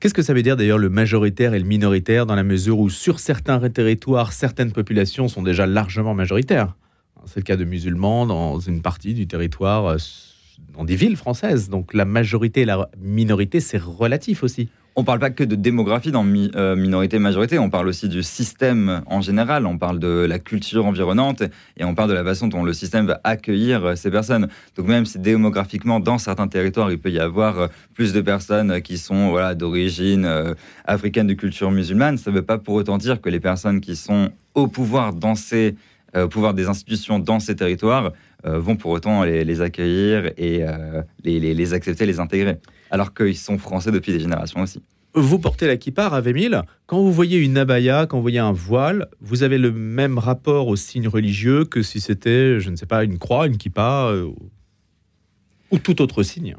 Qu'est-ce 0.00 0.14
que 0.14 0.22
ça 0.22 0.34
veut 0.34 0.42
dire 0.42 0.56
d'ailleurs 0.56 0.78
le 0.78 0.90
majoritaire 0.90 1.54
et 1.54 1.58
le 1.58 1.64
minoritaire 1.64 2.26
dans 2.26 2.34
la 2.34 2.42
mesure 2.42 2.78
où 2.78 2.90
sur 2.90 3.20
certains 3.20 3.58
territoires, 3.70 4.32
certaines 4.32 4.72
populations 4.72 5.28
sont 5.28 5.42
déjà 5.42 5.66
largement 5.66 6.14
majoritaires? 6.14 6.74
C'est 7.26 7.40
le 7.40 7.44
cas 7.44 7.56
de 7.56 7.64
musulmans 7.64 8.26
dans 8.26 8.58
une 8.58 8.82
partie 8.82 9.14
du 9.14 9.26
territoire, 9.26 9.86
euh, 9.86 9.96
dans 10.72 10.84
des 10.84 10.96
villes 10.96 11.16
françaises. 11.16 11.68
Donc 11.68 11.94
la 11.94 12.04
majorité 12.04 12.62
et 12.62 12.64
la 12.64 12.88
minorité, 12.98 13.60
c'est 13.60 13.80
relatif 13.80 14.42
aussi. 14.42 14.68
On 14.96 15.00
ne 15.00 15.06
parle 15.06 15.18
pas 15.18 15.30
que 15.30 15.42
de 15.42 15.56
démographie 15.56 16.12
dans 16.12 16.24
euh, 16.24 16.76
minorité-majorité, 16.76 17.58
on 17.58 17.68
parle 17.68 17.88
aussi 17.88 18.08
du 18.08 18.22
système 18.22 19.02
en 19.06 19.20
général, 19.20 19.66
on 19.66 19.76
parle 19.76 19.98
de 19.98 20.24
la 20.24 20.38
culture 20.38 20.86
environnante 20.86 21.42
et 21.76 21.84
on 21.84 21.96
parle 21.96 22.10
de 22.10 22.14
la 22.14 22.22
façon 22.22 22.46
dont 22.46 22.62
le 22.62 22.72
système 22.72 23.06
va 23.06 23.20
accueillir 23.24 23.84
euh, 23.84 23.94
ces 23.96 24.08
personnes. 24.08 24.46
Donc 24.76 24.86
même 24.86 25.04
si 25.04 25.18
démographiquement, 25.18 25.98
dans 25.98 26.18
certains 26.18 26.46
territoires, 26.46 26.92
il 26.92 27.00
peut 27.00 27.10
y 27.10 27.18
avoir 27.18 27.58
euh, 27.58 27.66
plus 27.92 28.12
de 28.12 28.20
personnes 28.20 28.80
qui 28.82 28.98
sont 28.98 29.34
d'origine 29.56 30.54
africaine, 30.84 31.26
de 31.26 31.34
culture 31.34 31.72
musulmane, 31.72 32.16
ça 32.16 32.30
ne 32.30 32.36
veut 32.36 32.42
pas 32.42 32.58
pour 32.58 32.74
autant 32.74 32.96
dire 32.96 33.20
que 33.20 33.28
les 33.28 33.40
personnes 33.40 33.80
qui 33.80 33.96
sont 33.96 34.30
au 34.54 34.68
pouvoir, 34.68 35.12
dans 35.12 35.34
ces, 35.34 35.74
au 36.16 36.28
pouvoir 36.28 36.54
des 36.54 36.68
institutions 36.68 37.18
dans 37.18 37.40
ces 37.40 37.56
territoires 37.56 38.12
vont 38.44 38.76
pour 38.76 38.90
autant 38.92 39.24
les, 39.24 39.44
les 39.44 39.60
accueillir 39.60 40.32
et 40.36 40.62
euh, 40.62 41.02
les, 41.24 41.40
les- 41.40 41.54
les 41.54 41.72
accepter, 41.74 42.06
les 42.06 42.20
intégrer. 42.20 42.58
Alors 42.90 43.14
qu'ils 43.14 43.36
sont 43.36 43.58
français 43.58 43.90
depuis 43.90 44.12
des 44.12 44.20
générations 44.20 44.60
aussi. 44.60 44.80
Vous 45.16 45.38
portez 45.38 45.66
la 45.68 45.76
kippa, 45.76 46.08
Rav 46.08 46.26
Émile. 46.26 46.62
Quand 46.86 46.98
vous 47.00 47.12
voyez 47.12 47.38
une 47.38 47.56
abaya, 47.56 48.06
quand 48.06 48.16
vous 48.16 48.22
voyez 48.22 48.40
un 48.40 48.52
voile, 48.52 49.06
vous 49.20 49.44
avez 49.44 49.58
le 49.58 49.70
même 49.70 50.18
rapport 50.18 50.66
au 50.66 50.76
signe 50.76 51.06
religieux 51.06 51.64
que 51.64 51.82
si 51.82 52.00
c'était, 52.00 52.58
je 52.58 52.68
ne 52.70 52.76
sais 52.76 52.86
pas, 52.86 53.04
une 53.04 53.18
croix, 53.18 53.46
une 53.46 53.56
kippa 53.56 54.08
euh, 54.10 54.28
ou 55.70 55.78
tout 55.78 56.02
autre 56.02 56.22
signe. 56.22 56.56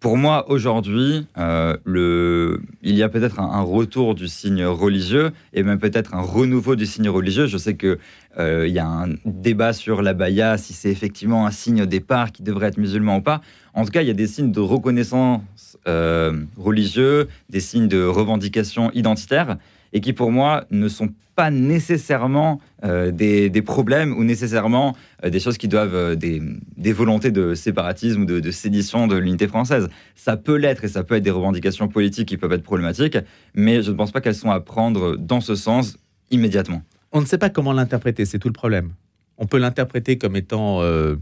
Pour 0.00 0.16
moi, 0.16 0.50
aujourd'hui, 0.50 1.26
euh, 1.38 1.76
le... 1.84 2.60
il 2.82 2.96
y 2.96 3.04
a 3.04 3.08
peut-être 3.08 3.38
un, 3.38 3.44
un 3.48 3.60
retour 3.62 4.16
du 4.16 4.26
signe 4.26 4.64
religieux 4.64 5.30
et 5.52 5.62
même 5.62 5.78
peut-être 5.78 6.12
un 6.14 6.20
renouveau 6.22 6.74
du 6.74 6.86
signe 6.86 7.08
religieux. 7.08 7.46
Je 7.46 7.56
sais 7.56 7.76
qu'il 7.76 7.98
il 8.38 8.72
y 8.72 8.78
a 8.78 8.86
un 8.86 9.08
débat 9.24 9.72
sur 9.72 10.02
l'abaya, 10.02 10.56
si 10.56 10.72
c'est 10.72 10.90
effectivement 10.90 11.46
un 11.46 11.50
signe 11.50 11.82
au 11.82 11.86
départ 11.86 12.32
qui 12.32 12.42
devrait 12.42 12.68
être 12.68 12.78
musulman 12.78 13.16
ou 13.16 13.20
pas. 13.20 13.40
En 13.74 13.84
tout 13.84 13.90
cas, 13.90 14.02
il 14.02 14.08
y 14.08 14.10
a 14.10 14.14
des 14.14 14.26
signes 14.26 14.52
de 14.52 14.60
reconnaissance 14.60 15.42
euh, 15.88 16.44
religieux, 16.56 17.28
des 17.48 17.60
signes 17.60 17.88
de 17.88 18.04
revendication 18.04 18.90
identitaire 18.92 19.56
et 19.92 20.00
qui, 20.00 20.12
pour 20.12 20.30
moi, 20.30 20.64
ne 20.70 20.88
sont 20.88 21.10
pas 21.34 21.50
nécessairement 21.50 22.60
euh, 22.84 23.10
des, 23.10 23.62
problèmes 23.62 24.12
ou 24.12 24.24
nécessairement 24.24 24.94
euh, 25.24 25.30
des 25.30 25.40
choses 25.40 25.56
qui 25.56 25.68
doivent, 25.68 25.94
euh, 25.94 26.14
des, 26.14 26.42
des 26.76 26.92
volontés 26.92 27.30
de 27.30 27.54
séparatisme 27.54 28.22
ou 28.22 28.24
de, 28.26 28.40
de 28.40 28.50
sédition 28.50 29.06
de 29.06 29.16
l'unité 29.16 29.48
française. 29.48 29.88
Ça 30.14 30.36
peut 30.36 30.56
l'être 30.56 30.84
et 30.84 30.88
ça 30.88 31.02
peut 31.04 31.16
être 31.16 31.22
des 31.22 31.30
revendications 31.30 31.88
politiques 31.88 32.28
qui 32.28 32.36
peuvent 32.36 32.52
être 32.52 32.62
problématiques, 32.62 33.16
mais 33.54 33.82
je 33.82 33.90
ne 33.90 33.96
pense 33.96 34.12
pas 34.12 34.20
qu'elles 34.20 34.34
sont 34.34 34.50
à 34.50 34.60
prendre 34.60 35.16
dans 35.16 35.40
ce 35.40 35.54
sens 35.54 35.96
immédiatement. 36.30 36.82
On 37.12 37.20
ne 37.20 37.26
sait 37.26 37.38
pas 37.38 37.50
comment 37.50 37.74
l'interpréter, 37.74 38.24
c'est 38.24 38.38
tout 38.38 38.48
le 38.48 38.54
problème. 38.54 38.92
On 39.36 39.46
peut 39.46 39.58
l'interpréter 39.58 40.16
comme 40.16 40.34
étant 40.34 40.80
euh, 40.80 41.16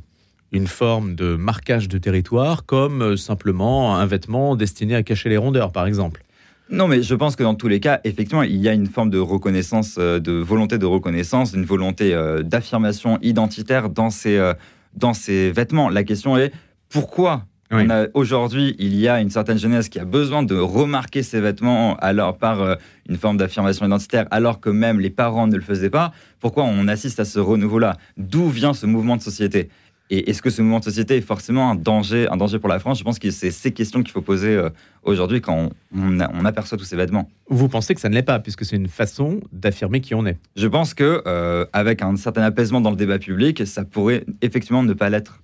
une 0.52 0.68
forme 0.68 1.16
de 1.16 1.34
marquage 1.34 1.88
de 1.88 1.98
territoire, 1.98 2.64
comme 2.64 3.02
euh, 3.02 3.16
simplement 3.16 3.96
un 3.96 4.06
vêtement 4.06 4.54
destiné 4.54 4.94
à 4.94 5.02
cacher 5.02 5.28
les 5.28 5.36
rondeurs, 5.36 5.72
par 5.72 5.86
exemple. 5.86 6.22
Non, 6.70 6.86
mais 6.86 7.02
je 7.02 7.14
pense 7.16 7.34
que 7.34 7.42
dans 7.42 7.56
tous 7.56 7.66
les 7.66 7.80
cas, 7.80 8.00
effectivement, 8.04 8.44
il 8.44 8.58
y 8.58 8.68
a 8.68 8.72
une 8.72 8.86
forme 8.86 9.10
de 9.10 9.18
reconnaissance, 9.18 9.96
euh, 9.98 10.20
de 10.20 10.32
volonté 10.32 10.78
de 10.78 10.86
reconnaissance, 10.86 11.54
une 11.54 11.64
volonté 11.64 12.16
d'affirmation 12.44 13.18
identitaire 13.22 13.90
dans 13.90 14.10
ces, 14.10 14.52
dans 14.94 15.14
ces 15.14 15.50
vêtements. 15.50 15.88
La 15.88 16.04
question 16.04 16.36
est 16.36 16.52
pourquoi 16.88 17.46
Oui. 17.72 17.86
aujourd'hui, 18.14 18.74
il 18.78 18.96
y 18.96 19.06
a 19.08 19.20
une 19.20 19.30
certaine 19.30 19.58
jeunesse 19.58 19.88
qui 19.88 19.98
a 20.00 20.04
besoin 20.04 20.42
de 20.42 20.56
remarquer 20.56 21.22
ces 21.22 21.40
vêtements 21.40 21.96
alors 21.96 22.36
par 22.36 22.60
euh, 22.60 22.74
une 23.08 23.16
forme 23.16 23.36
d'affirmation 23.36 23.86
identitaire, 23.86 24.26
alors 24.30 24.60
que 24.60 24.70
même 24.70 24.98
les 25.00 25.10
parents 25.10 25.46
ne 25.46 25.54
le 25.56 25.62
faisaient 25.62 25.90
pas. 25.90 26.12
Pourquoi 26.40 26.64
on 26.64 26.88
assiste 26.88 27.20
à 27.20 27.24
ce 27.24 27.38
renouveau-là? 27.38 27.96
D'où 28.16 28.48
vient 28.48 28.74
ce 28.74 28.86
mouvement 28.86 29.16
de 29.16 29.22
société? 29.22 29.68
Et 30.12 30.28
est-ce 30.28 30.42
que 30.42 30.50
ce 30.50 30.60
mouvement 30.60 30.80
de 30.80 30.84
société 30.84 31.16
est 31.18 31.20
forcément 31.20 31.70
un 31.70 31.76
danger, 31.76 32.26
un 32.32 32.36
danger 32.36 32.58
pour 32.58 32.68
la 32.68 32.80
France? 32.80 32.98
Je 32.98 33.04
pense 33.04 33.20
que 33.20 33.30
c'est 33.30 33.52
ces 33.52 33.70
questions 33.70 34.02
qu'il 34.02 34.10
faut 34.10 34.22
poser 34.22 34.56
euh, 34.56 34.68
aujourd'hui 35.04 35.40
quand 35.40 35.54
on, 35.56 35.70
on 35.96 36.18
a- 36.18 36.28
on 36.34 36.44
aperçoit 36.44 36.76
tous 36.76 36.84
ces 36.84 36.96
vêtements. 36.96 37.30
Vous 37.48 37.68
pensez 37.68 37.94
que 37.94 38.00
ça 38.00 38.08
ne 38.08 38.14
l'est 38.14 38.24
pas, 38.24 38.40
puisque 38.40 38.64
c'est 38.64 38.74
une 38.74 38.88
façon 38.88 39.40
d'affirmer 39.52 40.00
qui 40.00 40.16
on 40.16 40.26
est? 40.26 40.36
Je 40.56 40.66
pense 40.66 40.94
que 40.94 41.22
euh, 41.26 41.64
avec 41.72 42.02
un 42.02 42.16
certain 42.16 42.42
apaisement 42.42 42.80
dans 42.80 42.90
le 42.90 42.96
débat 42.96 43.20
public, 43.20 43.64
ça 43.68 43.84
pourrait 43.84 44.24
effectivement 44.42 44.82
ne 44.82 44.92
pas 44.94 45.10
l'être. 45.10 45.40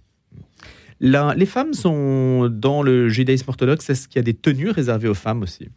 Les 1.01 1.47
femmes 1.47 1.75
sont 1.75 2.49
dans 2.49 2.83
le 2.83 3.09
judaïsme 3.09 3.49
orthodoxe, 3.49 3.91
est-ce 3.91 4.09
qu'il 4.09 4.17
y 4.17 4.21
a 4.21 4.23
des 4.23 4.35
tenues 4.35 4.71
réservées 4.71 5.09
aux 5.09 5.15
femmes 5.15 5.43
aussi? 5.43 5.69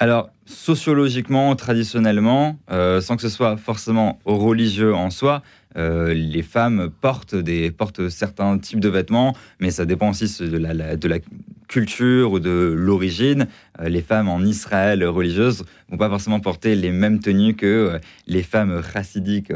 Alors, 0.00 0.30
sociologiquement, 0.46 1.56
traditionnellement, 1.56 2.56
euh, 2.70 3.00
sans 3.00 3.16
que 3.16 3.22
ce 3.22 3.28
soit 3.28 3.56
forcément 3.56 4.20
religieux 4.24 4.94
en 4.94 5.10
soi, 5.10 5.42
euh, 5.76 6.14
les 6.14 6.42
femmes 6.42 6.90
portent, 7.00 7.34
des, 7.34 7.72
portent 7.72 8.08
certains 8.08 8.58
types 8.58 8.78
de 8.78 8.88
vêtements, 8.88 9.34
mais 9.58 9.72
ça 9.72 9.86
dépend 9.86 10.10
aussi 10.10 10.26
de 10.40 10.56
la, 10.56 10.94
de 10.94 11.08
la 11.08 11.18
culture 11.66 12.30
ou 12.30 12.38
de 12.38 12.72
l'origine. 12.76 13.48
Euh, 13.80 13.88
les 13.88 14.00
femmes 14.00 14.28
en 14.28 14.40
Israël 14.42 15.04
religieuses 15.04 15.64
vont 15.90 15.96
pas 15.96 16.08
forcément 16.08 16.38
porter 16.38 16.76
les 16.76 16.92
mêmes 16.92 17.18
tenues 17.18 17.56
que 17.56 17.98
les 18.28 18.44
femmes 18.44 18.80
chassidiques 18.92 19.52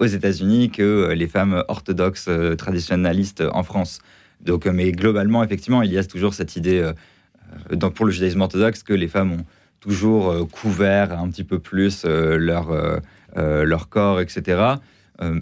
aux 0.00 0.06
États-Unis, 0.06 0.70
que 0.70 1.12
les 1.14 1.28
femmes 1.28 1.62
orthodoxes 1.68 2.28
traditionnalistes 2.58 3.44
en 3.52 3.62
France. 3.62 4.00
Donc, 4.40 4.66
mais 4.66 4.92
globalement, 4.92 5.42
effectivement, 5.42 5.82
il 5.82 5.92
y 5.92 5.98
a 5.98 6.04
toujours 6.04 6.34
cette 6.34 6.56
idée 6.56 6.90
dans, 7.70 7.90
pour 7.90 8.06
le 8.06 8.12
judaïsme 8.12 8.40
orthodoxe 8.40 8.82
que 8.82 8.92
les 8.92 9.08
femmes 9.08 9.32
ont 9.32 9.44
toujours 9.80 10.30
euh, 10.30 10.44
couvert 10.44 11.18
un 11.18 11.28
petit 11.30 11.44
peu 11.44 11.58
plus 11.58 12.02
euh, 12.04 12.36
leur, 12.36 12.70
euh, 12.70 13.64
leur 13.64 13.88
corps, 13.88 14.20
etc. 14.20 14.76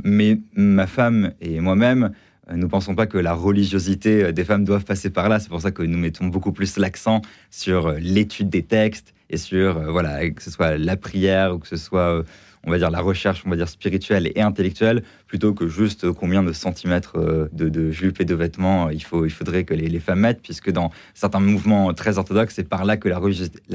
mais 0.05 0.41
ma 0.55 0.87
femme 0.87 1.33
et 1.41 1.61
moi-même, 1.61 2.13
nous 2.51 2.59
ne 2.59 2.67
pensons 2.67 2.95
pas 2.95 3.07
que 3.07 3.19
la 3.19 3.35
religiosité 3.35 4.33
des 4.33 4.45
femmes 4.45 4.65
doivent 4.65 4.85
passer 4.85 5.11
par 5.11 5.29
là. 5.29 5.41
C'est 5.41 5.49
pour 5.49 5.61
ça 5.61 5.71
que 5.71 5.83
nous 5.83 5.99
mettons 5.99 6.27
beaucoup 6.27 6.53
plus 6.53 6.77
l'accent 6.77 7.23
sur 7.51 7.93
l'étude 7.93 8.51
des 8.51 8.63
textes 8.63 9.15
et 9.31 9.37
sur, 9.37 9.81
voilà, 9.91 10.29
que 10.31 10.43
ce 10.43 10.51
soit 10.51 10.77
la 10.77 10.97
prière 10.97 11.55
ou 11.55 11.59
que 11.59 11.67
ce 11.67 11.77
soit 11.77 12.25
on 12.67 12.71
va 12.71 12.79
dire, 12.79 12.91
la 12.91 13.01
recherche, 13.01 13.43
on 13.47 13.51
va 13.51 13.57
dire, 13.57 13.69
spirituelle 13.69 14.31
et 14.35 14.41
intellectuelle, 14.41 15.03
plutôt 15.27 15.53
que 15.53 15.69
juste 15.69 16.11
combien 16.13 16.43
de 16.43 16.53
centimètres 16.53 17.19
euh, 17.19 17.49
de, 17.53 17.69
de 17.69 17.91
jupes 17.91 18.21
et 18.21 18.25
de 18.25 18.35
vêtements 18.35 18.87
euh, 18.87 18.93
il, 18.93 19.03
faut, 19.03 19.25
il 19.25 19.31
faudrait 19.31 19.65
que 19.65 19.75
les, 19.75 20.01
femmes 20.01 20.21
mettent, 20.21 20.43
puisque 20.43 20.71
dans 20.71 20.91
certains 21.15 21.41
mouvements 21.41 21.93
très 21.95 22.19
orthodoxes, 22.19 22.55
c'est 22.55 22.69
par 22.69 22.85
là 22.85 22.97
que 22.97 23.09
la, 23.09 23.19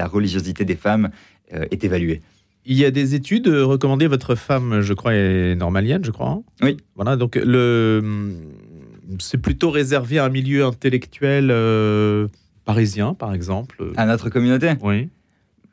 religiosité, 0.06 0.64
des 0.64 0.76
femmes 0.76 1.10
euh, 1.54 1.64
est 1.70 1.84
évaluée. 1.84 2.20
Il 2.66 2.76
y 2.76 2.84
a 2.84 2.90
des 2.90 3.14
études 3.14 3.48
recommandées. 3.48 4.06
Votre 4.06 4.34
femme, 4.34 4.80
je 4.82 4.92
crois, 4.92 5.14
est 5.14 5.54
normalienne, 5.54 6.04
je 6.04 6.10
crois. 6.10 6.28
Hein? 6.28 6.42
Oui. 6.62 6.76
Voilà, 6.94 7.16
donc 7.16 7.36
le, 7.36 8.34
c'est 9.18 9.38
plutôt 9.38 9.70
réservé 9.70 10.18
à 10.18 10.26
un 10.26 10.28
milieu 10.28 10.64
intellectuel 10.64 11.48
parisien, 12.66 13.14
par 13.14 13.32
exemple. 13.32 13.92
À 13.96 14.04
notre 14.04 14.28
communauté? 14.28 14.72
Oui. 14.82 15.08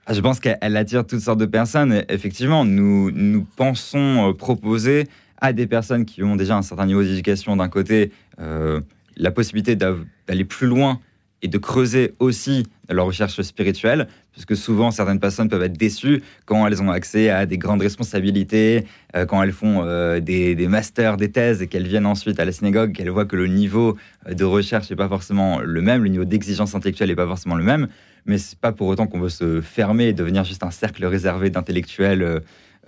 Ah, 0.10 0.14
je 0.14 0.22
pense 0.22 0.40
qu'elle 0.40 0.78
attire 0.78 1.06
toutes 1.06 1.20
sortes 1.20 1.40
de 1.40 1.46
personnes. 1.46 2.06
Effectivement, 2.08 2.64
nous, 2.64 3.46
pensons 3.58 4.30
euh, 4.30 4.34
proposer 4.34 5.10
à 5.42 5.52
des 5.52 5.68
personnes 5.68 6.06
qui 6.06 6.24
ont 6.24 6.38
déjà 6.38 6.56
un 6.56 6.62
certain 6.62 6.86
niveau 6.86 7.04
d'éducation 7.04 7.58
d'un 7.58 7.68
côté 7.68 8.14
euh, 8.40 8.80
la 9.18 9.32
possibilité 9.32 9.76
d'aller 9.76 10.46
plus 10.46 10.66
loin 10.66 11.02
et 11.42 11.50
de 11.50 11.58
creuser 11.58 12.14
aussi 12.20 12.66
leur 12.90 13.06
recherche 13.06 13.42
spirituelle, 13.42 14.08
puisque 14.32 14.56
souvent 14.56 14.92
certaines 14.92 15.20
personnes 15.20 15.50
peuvent 15.50 15.62
être 15.62 15.78
déçues 15.78 16.24
quand 16.46 16.66
elles 16.66 16.82
ont 16.82 16.90
accès 16.90 17.30
à 17.30 17.46
des 17.46 17.58
grandes 17.58 17.82
responsabilités, 17.82 18.86
euh, 19.14 19.26
quand 19.26 19.44
elles 19.44 19.52
font 19.52 19.84
des, 20.22 20.56
des, 20.56 20.68
masters, 20.70 21.18
des 21.18 21.32
thèses, 21.32 21.62
et 21.62 21.68
qu'elles 21.68 21.86
viennent 21.86 22.06
ensuite 22.06 22.40
à 22.40 22.46
la 22.46 22.54
synagogue, 22.54 22.94
qu'elles 22.94 23.10
voient 23.10 23.26
que 23.26 23.36
le 23.36 23.48
niveau 23.48 23.98
de 24.32 24.46
recherche 24.46 24.90
n'est 24.90 24.96
pas 24.96 25.10
forcément 25.10 25.60
le 25.60 25.82
même, 25.82 26.02
le 26.02 26.10
niveau 26.10 26.26
d'exigence 26.26 26.76
intellectuelle 26.76 27.10
n'est 27.10 27.16
pas 27.16 27.28
forcément 27.28 27.56
le 27.56 27.64
même 27.66 27.90
mais 28.28 28.38
c'est 28.38 28.60
pas 28.60 28.74
pour 28.74 28.88
autant 28.88 29.08
qu'on 29.08 29.20
veut 29.20 29.30
se 29.30 29.62
fermer 29.62 30.08
et 30.08 30.14
devenir 30.14 30.44
juste 30.44 30.64
un 30.64 30.72
cercle 30.72 31.06
réservé 31.06 31.50
d'intellectuels 31.50 32.22
euh, 32.22 32.40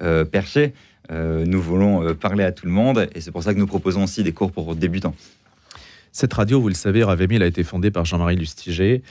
euh, 0.01 0.25
perchés. 0.25 0.73
Euh, 1.11 1.45
nous 1.45 1.61
voulons 1.61 2.13
parler 2.13 2.43
à 2.43 2.51
tout 2.51 2.67
le 2.67 2.71
monde 2.71 3.09
et 3.15 3.21
c'est 3.21 3.31
pour 3.31 3.41
ça 3.41 3.53
que 3.53 3.59
nous 3.59 3.65
proposons 3.65 4.03
aussi 4.03 4.21
des 4.21 4.33
cours 4.33 4.51
pour 4.51 4.75
débutants. 4.75 5.15
Cette 6.11 6.33
radio, 6.33 6.61
vous 6.61 6.67
le 6.67 6.75
savez, 6.75 7.03
Ravemil 7.03 7.41
a 7.41 7.47
été 7.47 7.63
fondée 7.63 7.89
par 7.89 8.05
Jean-Marie 8.05 8.35
Lustiger. 8.35 9.01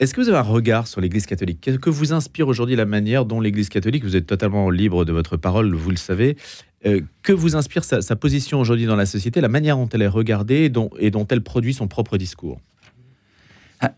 Est-ce 0.00 0.12
que 0.12 0.20
vous 0.20 0.28
avez 0.28 0.38
un 0.38 0.42
regard 0.42 0.86
sur 0.86 1.00
l'Église 1.00 1.26
catholique? 1.26 1.58
Qu'est-ce 1.60 1.78
que 1.78 1.90
vous 1.90 2.12
inspire 2.12 2.48
aujourd'hui 2.48 2.76
la 2.76 2.84
manière 2.84 3.24
dont 3.24 3.40
l'Église 3.40 3.68
catholique, 3.68 4.04
vous 4.04 4.16
êtes 4.16 4.26
totalement 4.26 4.70
libre 4.70 5.04
de 5.04 5.12
votre 5.12 5.36
parole, 5.36 5.74
vous 5.74 5.90
le 5.90 5.96
savez, 5.96 6.36
que 7.22 7.32
vous 7.32 7.56
inspire 7.56 7.82
sa, 7.82 8.16
position 8.16 8.60
aujourd'hui 8.60 8.86
dans 8.86 8.94
la 8.94 9.06
société, 9.06 9.40
la 9.40 9.48
manière 9.48 9.76
dont 9.76 9.88
elle 9.88 10.02
est 10.02 10.08
regardée 10.08 10.70
et 10.98 11.10
dont, 11.10 11.26
elle 11.30 11.42
produit 11.42 11.74
son 11.74 11.88
propre 11.88 12.18
discours? 12.18 12.60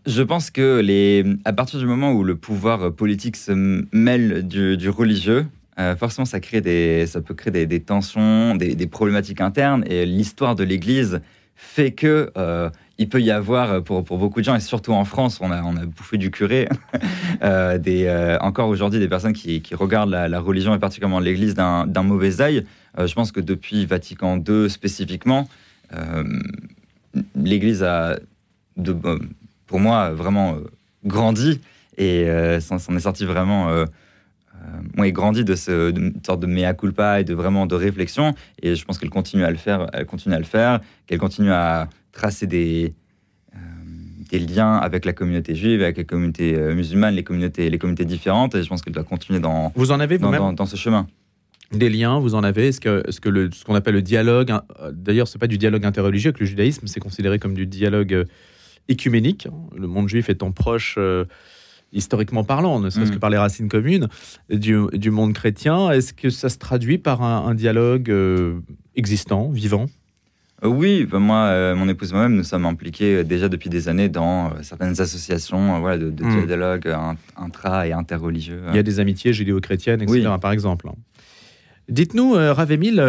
Je 0.05 0.21
pense 0.21 0.51
que 0.51 0.79
les, 0.79 1.25
à 1.45 1.53
partir 1.53 1.79
du 1.79 1.85
moment 1.85 2.11
où 2.11 2.23
le 2.23 2.35
pouvoir 2.35 2.93
politique 2.93 3.35
se 3.35 3.51
mêle 3.93 4.47
du, 4.47 4.89
religieux, 4.89 5.45
euh, 5.79 5.95
forcément, 5.95 6.25
ça, 6.25 6.39
crée 6.39 6.61
des, 6.61 7.07
ça 7.07 7.21
peut 7.21 7.33
créer 7.33 7.65
des, 7.65 7.79
tensions, 7.79 8.55
des, 8.55 8.87
problématiques 8.87 9.41
internes. 9.41 9.83
Et 9.87 10.05
l'histoire 10.05 10.55
de 10.55 10.63
l'Église 10.63 11.21
fait 11.55 11.91
que 11.91 12.31
euh, 12.37 12.69
il 12.97 13.07
peut 13.07 13.21
y 13.21 13.31
avoir, 13.31 13.81
pour, 13.83 14.03
pour, 14.03 14.17
beaucoup 14.17 14.41
de 14.41 14.45
gens, 14.45 14.55
et 14.55 14.59
surtout 14.59 14.91
en 14.91 15.05
France, 15.05 15.39
on 15.41 15.51
a, 15.51 15.63
on 15.63 15.77
a 15.77 15.85
bouffé 15.85 16.17
du 16.17 16.31
curé, 16.31 16.67
euh, 17.43 17.77
des, 17.77 18.37
encore 18.41 18.67
aujourd'hui 18.67 18.99
des 18.99 19.07
personnes 19.07 19.33
qui, 19.33 19.61
qui 19.61 19.75
regardent 19.75 20.11
la, 20.11 20.39
religion 20.41 20.75
et 20.75 20.79
particulièrement 20.79 21.19
l'Église 21.19 21.53
d'un 21.53 22.03
mauvais 22.03 22.41
œil. 22.41 22.65
je 22.97 23.13
pense 23.13 23.31
que 23.31 23.39
depuis 23.39 23.85
Vatican 23.85 24.43
II 24.45 24.69
spécifiquement, 24.69 25.47
l'Église 27.35 27.83
a 27.83 28.19
de, 28.75 28.95
pour 29.69 29.79
moi, 29.79 30.09
vraiment 30.09 30.55
euh, 30.55 30.63
grandi 31.05 31.61
et 31.95 32.27
euh, 32.27 32.59
s'en 32.59 32.77
est 32.77 32.99
sorti 32.99 33.23
vraiment. 33.23 33.69
Euh, 33.69 33.85
euh 34.97 35.11
grandi 35.11 35.45
de, 35.45 35.55
ce, 35.55 35.91
de 35.91 36.01
une 36.01 36.23
sorte 36.25 36.41
de 36.41 36.47
mea 36.47 36.73
culpa 36.73 37.21
et 37.21 37.23
de 37.23 37.33
vraiment 37.33 37.65
de 37.67 37.75
réflexion. 37.75 38.33
Et 38.61 38.75
je 38.75 38.83
pense 38.83 38.97
qu'elle 38.97 39.11
continue 39.11 39.45
à 39.45 39.51
le 39.51 39.57
faire. 39.57 39.87
Elle 39.93 40.05
continue 40.05 40.35
à 40.35 40.39
le 40.39 40.45
faire. 40.45 40.81
Qu'elle 41.07 41.19
continue 41.19 41.51
à 41.51 41.87
tracer 42.11 42.47
des, 42.47 42.93
des 44.31 44.39
liens 44.39 44.75
avec 44.75 45.05
la 45.05 45.13
communauté 45.13 45.55
juive, 45.55 45.81
avec 45.81 45.97
la 45.97 46.03
communauté 46.03 46.57
musulmane, 46.73 47.15
les 47.15 47.23
communautés, 47.23 47.69
les 47.69 47.77
communautés 47.77 48.05
différentes. 48.05 48.55
Et 48.55 48.63
je 48.63 48.67
pense 48.67 48.81
qu'elle 48.81 48.93
doit 48.93 49.03
continuer 49.03 49.39
dans, 49.39 49.71
vous 49.75 49.91
en 49.91 49.99
avez 49.99 50.17
dans, 50.17 50.51
dans, 50.51 50.65
ce 50.65 50.75
chemin. 50.75 51.07
Des 51.71 51.89
liens, 51.89 52.19
vous 52.19 52.35
en 52.35 52.43
avez? 52.43 52.67
Est-ce 52.67 52.81
que, 52.81 53.03
ce 53.09 53.19
que 53.21 53.49
ce 53.51 53.63
qu'on 53.63 53.75
appelle 53.75 53.95
le 53.95 54.01
dialogue, 54.01 54.51
hein, 54.51 54.63
d'ailleurs, 54.91 55.27
c'est 55.27 55.39
pas 55.39 55.47
du 55.47 55.57
dialogue 55.57 55.85
interreligieux 55.85 56.29
avec 56.29 56.39
le 56.39 56.45
judaïsme, 56.45 56.87
c'est 56.87 56.99
considéré 56.99 57.39
comme 57.39 57.53
du 57.53 57.65
dialogue 57.65 58.25
écuménique, 58.89 59.47
hein. 59.47 59.53
le 59.77 59.87
monde 59.87 60.09
juif 60.09 60.29
étant 60.29 60.51
proche, 60.51 60.95
euh, 60.97 61.25
historiquement 61.93 62.43
parlant, 62.43 62.79
ne 62.79 62.89
serait-ce 62.89 63.11
que 63.11 63.17
mm. 63.17 63.19
par 63.19 63.29
les 63.29 63.37
racines 63.37 63.69
communes, 63.69 64.09
du, 64.49 65.11
monde 65.11 65.33
chrétien. 65.33 65.91
Est-ce 65.91 66.13
que 66.13 66.29
ça 66.29 66.49
se 66.49 66.57
traduit 66.57 66.97
par 66.97 67.21
un, 67.23 67.55
dialogue 67.55 68.09
euh, 68.11 68.59
existant, 68.95 69.49
vivant? 69.49 69.85
Euh, 70.63 70.67
oui, 70.67 71.07
ben 71.09 71.19
moi, 71.19 71.73
mon 71.75 71.87
épouse 71.87 72.11
et 72.11 72.13
moi-même, 72.13 72.35
nous 72.35 72.43
sommes 72.43 72.65
impliqués 72.65 73.23
déjà 73.23 73.47
depuis 73.47 73.69
des 73.69 73.87
années 73.87 74.09
dans 74.09 74.51
certaines 74.61 74.99
associations 74.99 75.79
voilà, 75.79 75.97
de, 75.97 76.09
mm. 76.09 76.45
dialogue 76.45 76.95
intra- 77.37 77.87
et 77.87 77.93
interreligieux. 77.93 78.61
Il 78.69 78.75
y 78.75 78.79
a 78.79 78.83
des 78.83 78.99
amitiés 78.99 79.31
judéo-chrétiennes, 79.31 80.01
etc., 80.01 80.29
par 80.41 80.51
exemple. 80.51 80.89
Dites-nous, 81.89 82.33
Ravemil, 82.33 83.03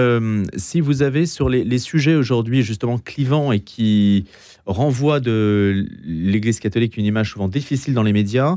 si 0.57 0.81
vous 0.81 1.03
avez 1.03 1.27
sur 1.27 1.49
les, 1.49 1.65
les 1.65 1.79
sujets 1.79 2.15
aujourd'hui 2.15 2.63
justement 2.63 2.99
clivants 2.99 3.53
et 3.53 3.61
qui 3.61 4.27
renvoie 4.67 5.21
de 5.21 5.87
l'Église 6.03 6.61
catholique 6.61 6.97
une 6.97 7.05
image 7.05 7.33
souvent 7.33 7.49
difficile 7.49 7.95
dans 7.95 8.03
les 8.03 8.13
médias. 8.13 8.57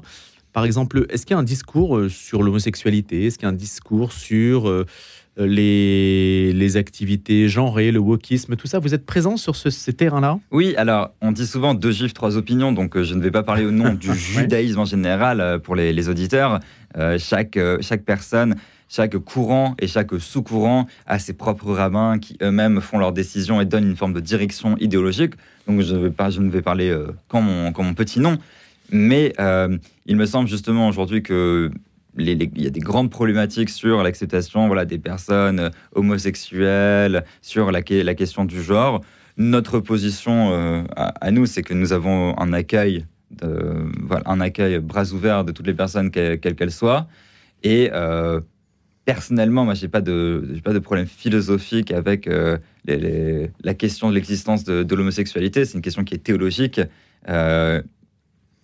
Par 0.54 0.66
exemple, 0.66 1.08
est-ce 1.10 1.26
qu'il 1.26 1.34
y 1.34 1.38
a 1.38 1.40
un 1.40 1.44
discours 1.44 1.98
euh, 1.98 2.10
sur 2.10 2.44
l'homosexualité? 2.44 3.26
Est-ce 3.26 3.40
qu'il 3.40 3.48
y 3.48 3.50
a 3.50 3.50
un 3.50 3.54
discours 3.54 4.14
sur 4.14 4.70
euh, 4.70 4.86
les, 5.36 6.54
les, 6.54 6.78
activités 6.78 7.50
genrées, 7.50 7.92
le 7.92 7.98
wokisme, 7.98 8.56
tout 8.56 8.68
ça? 8.68 8.78
Vous 8.78 8.94
êtes 8.94 9.04
présent 9.04 9.36
sur 9.36 9.56
ce, 9.56 9.72
ces 9.72 9.94
terrains-là? 9.94 10.40
Oui, 10.52 10.76
alors 10.78 11.10
on 11.22 11.32
dit 11.32 11.48
souvent 11.48 11.74
deux 11.74 11.92
juifs, 11.92 12.14
trois 12.14 12.38
opinions, 12.38 12.72
donc 12.72 12.96
euh, 12.96 13.04
je 13.04 13.16
ne 13.16 13.22
vais 13.22 13.32
pas 13.32 13.42
parler 13.42 13.66
au 13.66 13.72
nom 13.72 13.94
du 13.96 14.14
judaïsme 14.14 14.80
en 14.80 14.86
général 14.86 15.60
pour 15.64 15.76
les, 15.76 15.92
les 15.92 16.08
auditeurs. 16.08 16.60
chaque, 17.18 17.58
chaque 17.82 18.04
personne 18.04 18.56
chaque 18.94 19.18
courant 19.18 19.76
et 19.80 19.88
chaque 19.88 20.12
sous-courant 20.20 20.86
a 21.08 21.18
ses 21.18 21.34
propres 21.34 21.74
rabbins 21.74 22.20
qui 22.20 22.38
eux-mêmes 22.44 22.80
font 22.80 23.00
leurs 23.00 23.12
décisions 23.12 23.60
et 23.60 23.66
donnent 23.66 23.90
une 23.90 23.96
forme 23.96 24.14
de 24.14 24.20
direction 24.20 24.78
idéologique. 24.78 25.34
Donc 25.68 25.82
je, 25.82 25.96
vais 25.96 26.12
pas, 26.12 26.30
je 26.30 26.42
ne 26.42 26.52
vais 26.52 26.62
parler 26.62 26.90
euh, 26.90 27.08
qu'en 27.28 27.42
mon, 27.42 27.94
petit 27.96 28.20
nom. 28.20 28.38
Mais 28.92 29.34
euh, 29.40 29.78
il 30.06 30.16
me 30.16 30.28
semble 30.28 30.48
justement 30.48 30.88
aujourd'hui 30.88 31.24
que 31.24 31.72
il 32.20 32.28
y 32.62 32.68
a 32.68 32.70
des 32.70 32.80
grandes 32.80 33.10
problématiques 33.10 33.72
sur 33.72 34.04
l'acceptation 34.04 34.68
voilà, 34.68 34.86
des 34.86 35.00
personnes 35.00 35.72
homosexuelles, 35.96 37.24
sur 37.42 37.72
la, 37.72 37.82
question 37.82 38.46
du 38.46 38.62
genre. 38.62 39.02
Notre 39.38 39.80
position 39.80 40.52
euh, 40.52 40.84
à, 40.96 41.32
nous, 41.32 41.48
c'est 41.48 41.64
que 41.64 41.74
nous 41.74 41.92
avons 41.92 42.38
un 42.38 42.54
accueil, 42.54 43.08
de, 43.32 43.88
voilà, 44.04 44.22
un 44.28 44.40
accueil 44.40 44.78
bras 44.78 45.12
ouverts 45.12 45.44
de 45.44 45.52
toutes 45.52 45.66
les 45.66 45.74
personnes, 45.74 46.12
quelles 46.12 46.40
qu'elles 46.40 46.72
soient. 46.72 47.08
Et 47.64 47.90
personnellement, 49.06 49.66
moi, 49.66 49.74
j'ai 49.74 49.88
pas 49.88 50.02
de, 50.02 50.60
pas 50.64 50.74
de 50.74 50.80
problème 50.80 51.08
philosophique 51.08 51.92
avec 51.92 52.28
euh, 52.28 52.58
la 52.88 53.74
question 53.74 54.10
de 54.10 54.16
l'existence 54.16 54.64
de, 54.64 54.96
l'homosexualité. 54.96 55.66
C'est 55.66 55.76
une 55.76 55.82
question 55.82 56.04
qui 56.04 56.16
est 56.16 56.24
théologique. 56.24 56.82
Euh, 57.30 57.82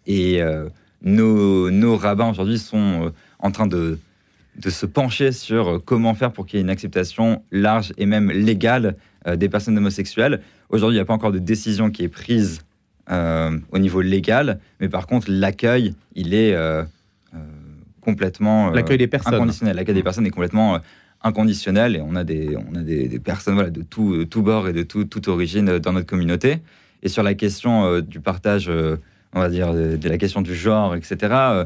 et 0.06 0.42
euh, 0.42 0.70
nos, 1.02 1.70
nos, 1.70 1.98
rabbins 1.98 2.30
aujourd'hui 2.30 2.58
sont 2.58 3.12
en 3.40 3.52
train 3.52 3.68
de, 3.68 4.00
de 4.58 4.70
se 4.70 4.86
pencher 4.86 5.32
sur 5.32 5.82
comment 5.84 6.14
faire 6.14 6.32
pour 6.32 6.46
qu'il 6.46 6.58
y 6.58 6.60
ait 6.60 6.64
une 6.64 6.70
acceptation 6.70 7.44
large 7.52 7.94
et 7.98 8.06
même 8.06 8.32
légale 8.32 8.96
des 9.36 9.50
personnes 9.50 9.78
homosexuelles. 9.78 10.42
Aujourd'hui, 10.70 10.96
il 10.96 11.00
n'y 11.00 11.04
a 11.04 11.06
pas 11.06 11.14
encore 11.14 11.32
de 11.32 11.40
décision 11.40 11.92
qui 11.92 12.04
est 12.04 12.10
prise 12.10 12.62
au 13.10 13.80
niveau 13.80 14.02
légal, 14.02 14.60
mais 14.80 14.88
par 14.88 15.08
contre, 15.08 15.28
l'accueil, 15.30 15.94
il 16.16 16.34
est 16.34 16.56
complètement 18.02 18.72
l'accueil 18.72 18.98
des 18.98 19.08
personnes. 19.08 19.34
inconditionnel. 19.34 19.76
L'accueil 19.76 19.96
des 19.96 20.04
personnes 20.04 20.26
est 20.26 20.32
complètement 20.32 20.80
inconditionnel 21.22 21.96
et 21.96 22.02
on 22.02 22.16
a 22.16 22.24
des, 22.24 22.56
on 22.56 22.76
a 22.76 22.82
des, 22.82 23.20
personnes 23.20 23.56
voilà, 23.56 23.70
de 23.70 23.82
tout, 23.82 24.26
tout 24.26 24.42
bord 24.42 24.68
et 24.68 24.74
de 24.74 24.84
tout, 24.84 25.06
toute 25.06 25.28
origine 25.28 25.80
dans 25.80 25.94
notre 25.94 26.08
communauté. 26.08 26.60
Et 27.04 27.10
sur 27.10 27.24
la 27.24 27.34
question 27.34 28.00
du 28.00 28.20
partage, 28.20 28.70
on 29.34 29.40
va 29.40 29.50
dire, 29.50 29.74
de, 29.74 30.10
la 30.10 30.18
question 30.18 30.42
du 30.42 30.56
genre, 30.56 30.96
etc., 30.96 31.66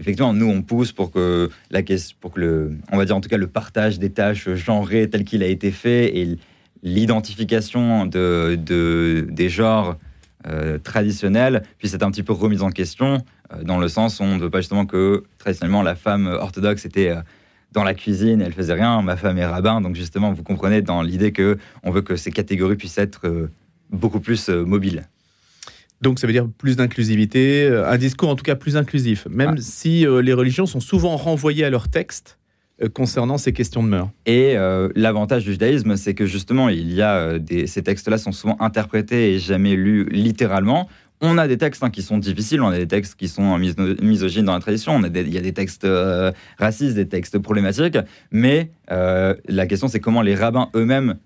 effectivement, 0.00 0.32
nous, 0.32 0.48
on 0.48 0.62
pousse 0.62 0.92
pour 0.92 1.12
que 1.12 1.50
la 1.70 1.82
pour 2.20 2.32
que 2.32 2.40
le, 2.40 2.72
on 2.90 2.96
va 2.96 3.04
dire 3.04 3.16
en 3.16 3.20
tout 3.20 3.28
cas 3.28 3.36
le 3.36 3.46
partage 3.46 3.98
des 3.98 4.10
tâches 4.10 4.52
genrées 4.54 5.08
tel 5.08 5.24
qu'il 5.24 5.42
a 5.42 5.46
été 5.46 5.70
fait 5.70 6.16
et 6.16 6.38
l'identification 6.82 8.06
de, 8.06 8.58
de, 8.58 9.26
des 9.30 9.48
genres 9.50 9.96
euh, 10.46 10.78
traditionnels 10.78 11.62
puisse 11.78 11.94
être 11.94 12.02
un 12.02 12.10
petit 12.10 12.22
peu 12.22 12.32
remise 12.32 12.62
en 12.62 12.70
question, 12.70 13.22
euh, 13.52 13.62
dans 13.62 13.78
le 13.78 13.88
sens 13.88 14.20
où 14.20 14.22
on 14.22 14.36
ne 14.36 14.40
veut 14.40 14.50
pas 14.50 14.60
justement 14.60 14.86
que 14.86 15.24
traditionnellement 15.38 15.82
la 15.82 15.94
femme 15.94 16.26
orthodoxe 16.26 16.86
était 16.86 17.10
euh, 17.10 17.20
dans 17.72 17.84
la 17.84 17.94
cuisine, 17.94 18.40
elle 18.40 18.52
faisait 18.52 18.74
rien, 18.74 19.00
ma 19.02 19.16
femme 19.16 19.38
est 19.38 19.46
rabbin, 19.46 19.80
donc 19.80 19.94
justement, 19.94 20.32
vous 20.32 20.42
comprenez 20.42 20.82
dans 20.82 21.02
l'idée 21.02 21.30
que 21.30 21.56
on 21.84 21.90
veut 21.90 22.02
que 22.02 22.16
ces 22.16 22.32
catégories 22.32 22.74
puissent 22.74 22.98
être 22.98 23.48
beaucoup 23.90 24.18
plus 24.18 24.48
mobiles. 24.48 25.04
Donc 26.00 26.18
ça 26.18 26.26
veut 26.26 26.32
dire 26.32 26.48
plus 26.58 26.74
d'inclusivité, 26.74 27.68
un 27.68 27.96
discours 27.96 28.28
en 28.28 28.34
tout 28.34 28.42
cas 28.42 28.56
plus 28.56 28.76
inclusif, 28.76 29.28
même 29.30 29.56
si 29.58 30.00
les 30.00 30.32
religions 30.32 30.66
sont 30.66 30.80
souvent 30.80 31.16
renvoyées 31.16 31.64
à 31.64 31.70
leur 31.70 31.88
texte 31.88 32.39
euh, 32.39 32.39
concernant 32.88 33.38
ces 33.38 33.52
questions 33.52 33.82
de 33.82 33.88
mœurs. 33.88 34.10
Et 34.26 34.56
l'avantage 34.94 35.44
du 35.44 35.52
judaïsme, 35.52 35.96
c'est 35.96 36.14
que 36.14 36.26
justement, 36.26 36.68
il 36.68 36.92
y 36.92 37.02
a 37.02 37.38
des, 37.38 37.66
ces 37.66 37.82
textes-là 37.82 38.18
sont 38.18 38.32
souvent 38.32 38.56
interprétés 38.60 39.34
et 39.34 39.38
jamais 39.38 39.76
lus 39.76 40.08
littéralement. 40.10 40.88
On 41.20 41.36
a 41.36 41.46
des 41.46 41.58
textes 41.58 41.84
hein, 41.84 41.90
qui 41.90 42.02
sont 42.02 42.16
difficiles, 42.16 42.62
on 42.62 42.68
a 42.68 42.78
des 42.78 42.88
textes 42.88 43.14
qui 43.14 43.28
sont 43.28 43.58
misogynes 43.58 44.46
dans 44.46 44.54
la 44.54 44.60
tradition, 44.60 45.02
il 45.02 45.34
y 45.34 45.38
a 45.38 45.42
des 45.42 45.52
textes 45.52 45.86
racistes, 46.58 46.94
des 46.94 47.08
textes 47.08 47.38
problématiques, 47.38 47.98
mais 48.30 48.70
la 48.88 49.66
question 49.66 49.88
c'est 49.88 50.00
comment 50.00 50.22
les 50.22 50.34
rabbins 50.34 50.70
eux-mêmes 50.74 51.16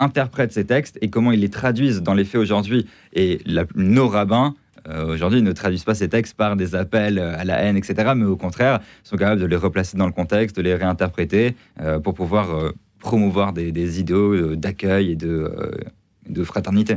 interprètent 0.00 0.52
ces 0.52 0.64
textes 0.64 0.98
et 1.02 1.08
comment 1.08 1.32
ils 1.32 1.40
les 1.40 1.50
traduisent 1.50 2.02
dans 2.02 2.14
les 2.14 2.24
faits 2.24 2.40
aujourd'hui. 2.40 2.86
Et 3.12 3.40
nos 3.74 4.08
rabbins, 4.08 4.54
euh, 4.88 5.12
aujourd'hui, 5.12 5.42
ne 5.42 5.52
traduisent 5.52 5.84
pas 5.84 5.94
ces 5.94 6.08
textes 6.08 6.36
par 6.36 6.56
des 6.56 6.74
appels 6.74 7.18
à 7.18 7.44
la 7.44 7.62
haine, 7.62 7.76
etc., 7.76 8.12
mais 8.16 8.24
au 8.24 8.36
contraire, 8.36 8.80
sont 9.02 9.16
capables 9.16 9.40
de 9.40 9.46
les 9.46 9.56
replacer 9.56 9.96
dans 9.96 10.06
le 10.06 10.12
contexte, 10.12 10.56
de 10.56 10.62
les 10.62 10.74
réinterpréter 10.74 11.54
euh, 11.80 11.98
pour 11.98 12.14
pouvoir 12.14 12.54
euh, 12.54 12.72
promouvoir 12.98 13.52
des, 13.52 14.00
idéaux 14.00 14.56
d'accueil 14.56 15.12
et 15.12 15.16
de, 15.16 15.50
de 16.28 16.44
fraternité. 16.44 16.96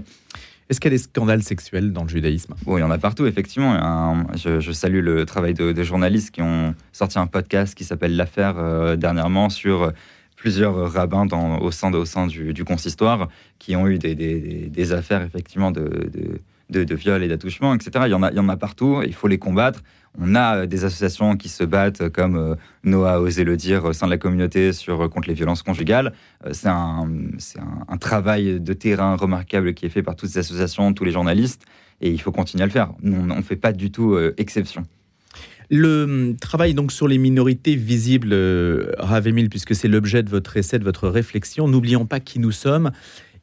Est-ce 0.69 0.79
qu'il 0.79 0.91
y 0.91 0.95
a 0.95 0.97
des 0.97 1.03
scandales 1.03 1.43
sexuels 1.43 1.93
dans 1.93 2.03
le 2.03 2.09
judaïsme? 2.09 2.53
Oui, 2.65 2.79
il 2.79 2.83
y 2.83 2.85
en 2.85 2.91
a 2.91 2.97
partout, 2.97 3.25
effectivement. 3.25 4.25
je, 4.35 4.71
salue 4.71 5.01
le 5.01 5.25
travail 5.25 5.53
de, 5.53 5.71
de, 5.71 5.83
journalistes 5.83 6.31
qui 6.31 6.41
ont 6.41 6.75
sorti 6.91 7.19
un 7.19 7.27
podcast 7.27 7.73
qui 7.73 7.83
s'appelle 7.83 8.15
L'affaire 8.15 8.97
dernièrement 8.97 9.49
sur 9.49 9.91
plusieurs 10.35 10.91
rabbins 10.91 11.25
dans, 11.25 11.59
au 11.59 11.71
sein, 11.71 11.91
de, 11.91 11.97
au 11.97 12.05
sein 12.05 12.27
du, 12.27 12.63
consistoire 12.63 13.27
qui 13.59 13.75
ont 13.75 13.87
eu 13.87 13.97
des, 13.97 14.15
des, 14.15 14.93
affaires 14.93 15.21
effectivement 15.23 15.71
de, 15.71 16.09
de, 16.13 16.39
de 16.69 16.95
viol 16.95 17.23
et 17.23 17.27
d'attouchement, 17.27 17.73
etc. 17.73 18.05
Il 18.07 18.11
y, 18.11 18.13
en 18.13 18.49
a, 18.49 18.57
partout, 18.57 19.01
il 19.05 19.13
faut 19.13 19.27
les 19.27 19.37
combattre. 19.37 19.81
On 20.19 20.35
a 20.35 20.65
des 20.65 20.83
associations 20.83 21.37
qui 21.37 21.47
se 21.47 21.63
battent, 21.63 22.09
comme 22.09 22.35
euh, 22.35 22.55
Noah 22.83 23.13
a 23.13 23.19
osé 23.19 23.43
le 23.43 23.55
dire, 23.55 23.85
au 23.85 23.93
sein 23.93 24.07
de 24.07 24.11
la 24.11 24.17
communauté 24.17 24.73
sur, 24.73 25.09
contre 25.09 25.27
les 25.27 25.33
violences 25.35 25.61
conjugales. 25.63 26.13
Euh, 26.45 26.49
c'est 26.53 26.69
un, 26.69 27.97
travail 27.99 28.59
de 28.59 28.73
terrain 28.73 29.15
remarquable 29.15 29.73
qui 29.73 29.85
est 29.85 29.89
fait 29.89 30.03
par 30.03 30.15
toutes 30.15 30.29
ces 30.29 30.39
associations, 30.39 30.93
tous 30.93 31.03
les 31.03 31.11
journalistes, 31.11 31.63
et 32.01 32.09
il 32.09 32.19
faut 32.19 32.31
continuer 32.31 32.63
à 32.63 32.67
le 32.67 32.71
faire. 32.71 32.91
On 33.03 33.35
ne 33.35 33.41
fait 33.41 33.55
pas 33.55 33.73
du 33.73 33.91
tout 33.91 34.13
euh, 34.13 34.33
exception. 34.37 34.85
Le 35.69 36.03
hum, 36.03 36.37
travail 36.37 36.73
donc 36.73 36.91
sur 36.91 37.07
les 37.07 37.17
minorités 37.17 37.75
visibles, 37.75 38.29
euh, 38.31 38.91
Ravemil, 38.97 39.49
puisque 39.49 39.75
c'est 39.75 39.87
l'objet 39.87 40.23
de 40.23 40.29
votre 40.29 40.55
essai, 40.57 40.79
de 40.79 40.83
votre 40.83 41.09
réflexion, 41.09 41.67
n'oublions 41.67 42.05
pas 42.05 42.19
qui 42.19 42.39
nous 42.39 42.51
sommes. 42.51 42.91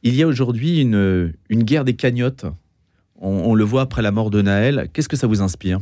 Il 0.02 0.14
y 0.14 0.22
a 0.22 0.26
aujourd'hui 0.26 0.80
une, 0.80 1.32
une 1.48 1.62
guerre 1.62 1.84
des 1.84 1.94
cagnottes. 1.94 2.46
On, 3.20 3.54
le 3.54 3.64
voit 3.64 3.82
après 3.82 4.02
la 4.02 4.10
mort 4.10 4.30
de 4.30 4.42
Naël. 4.42 4.88
Qu'est-ce 4.92 5.08
que 5.08 5.16
ça 5.16 5.26
vous 5.26 5.40
inspire? 5.40 5.80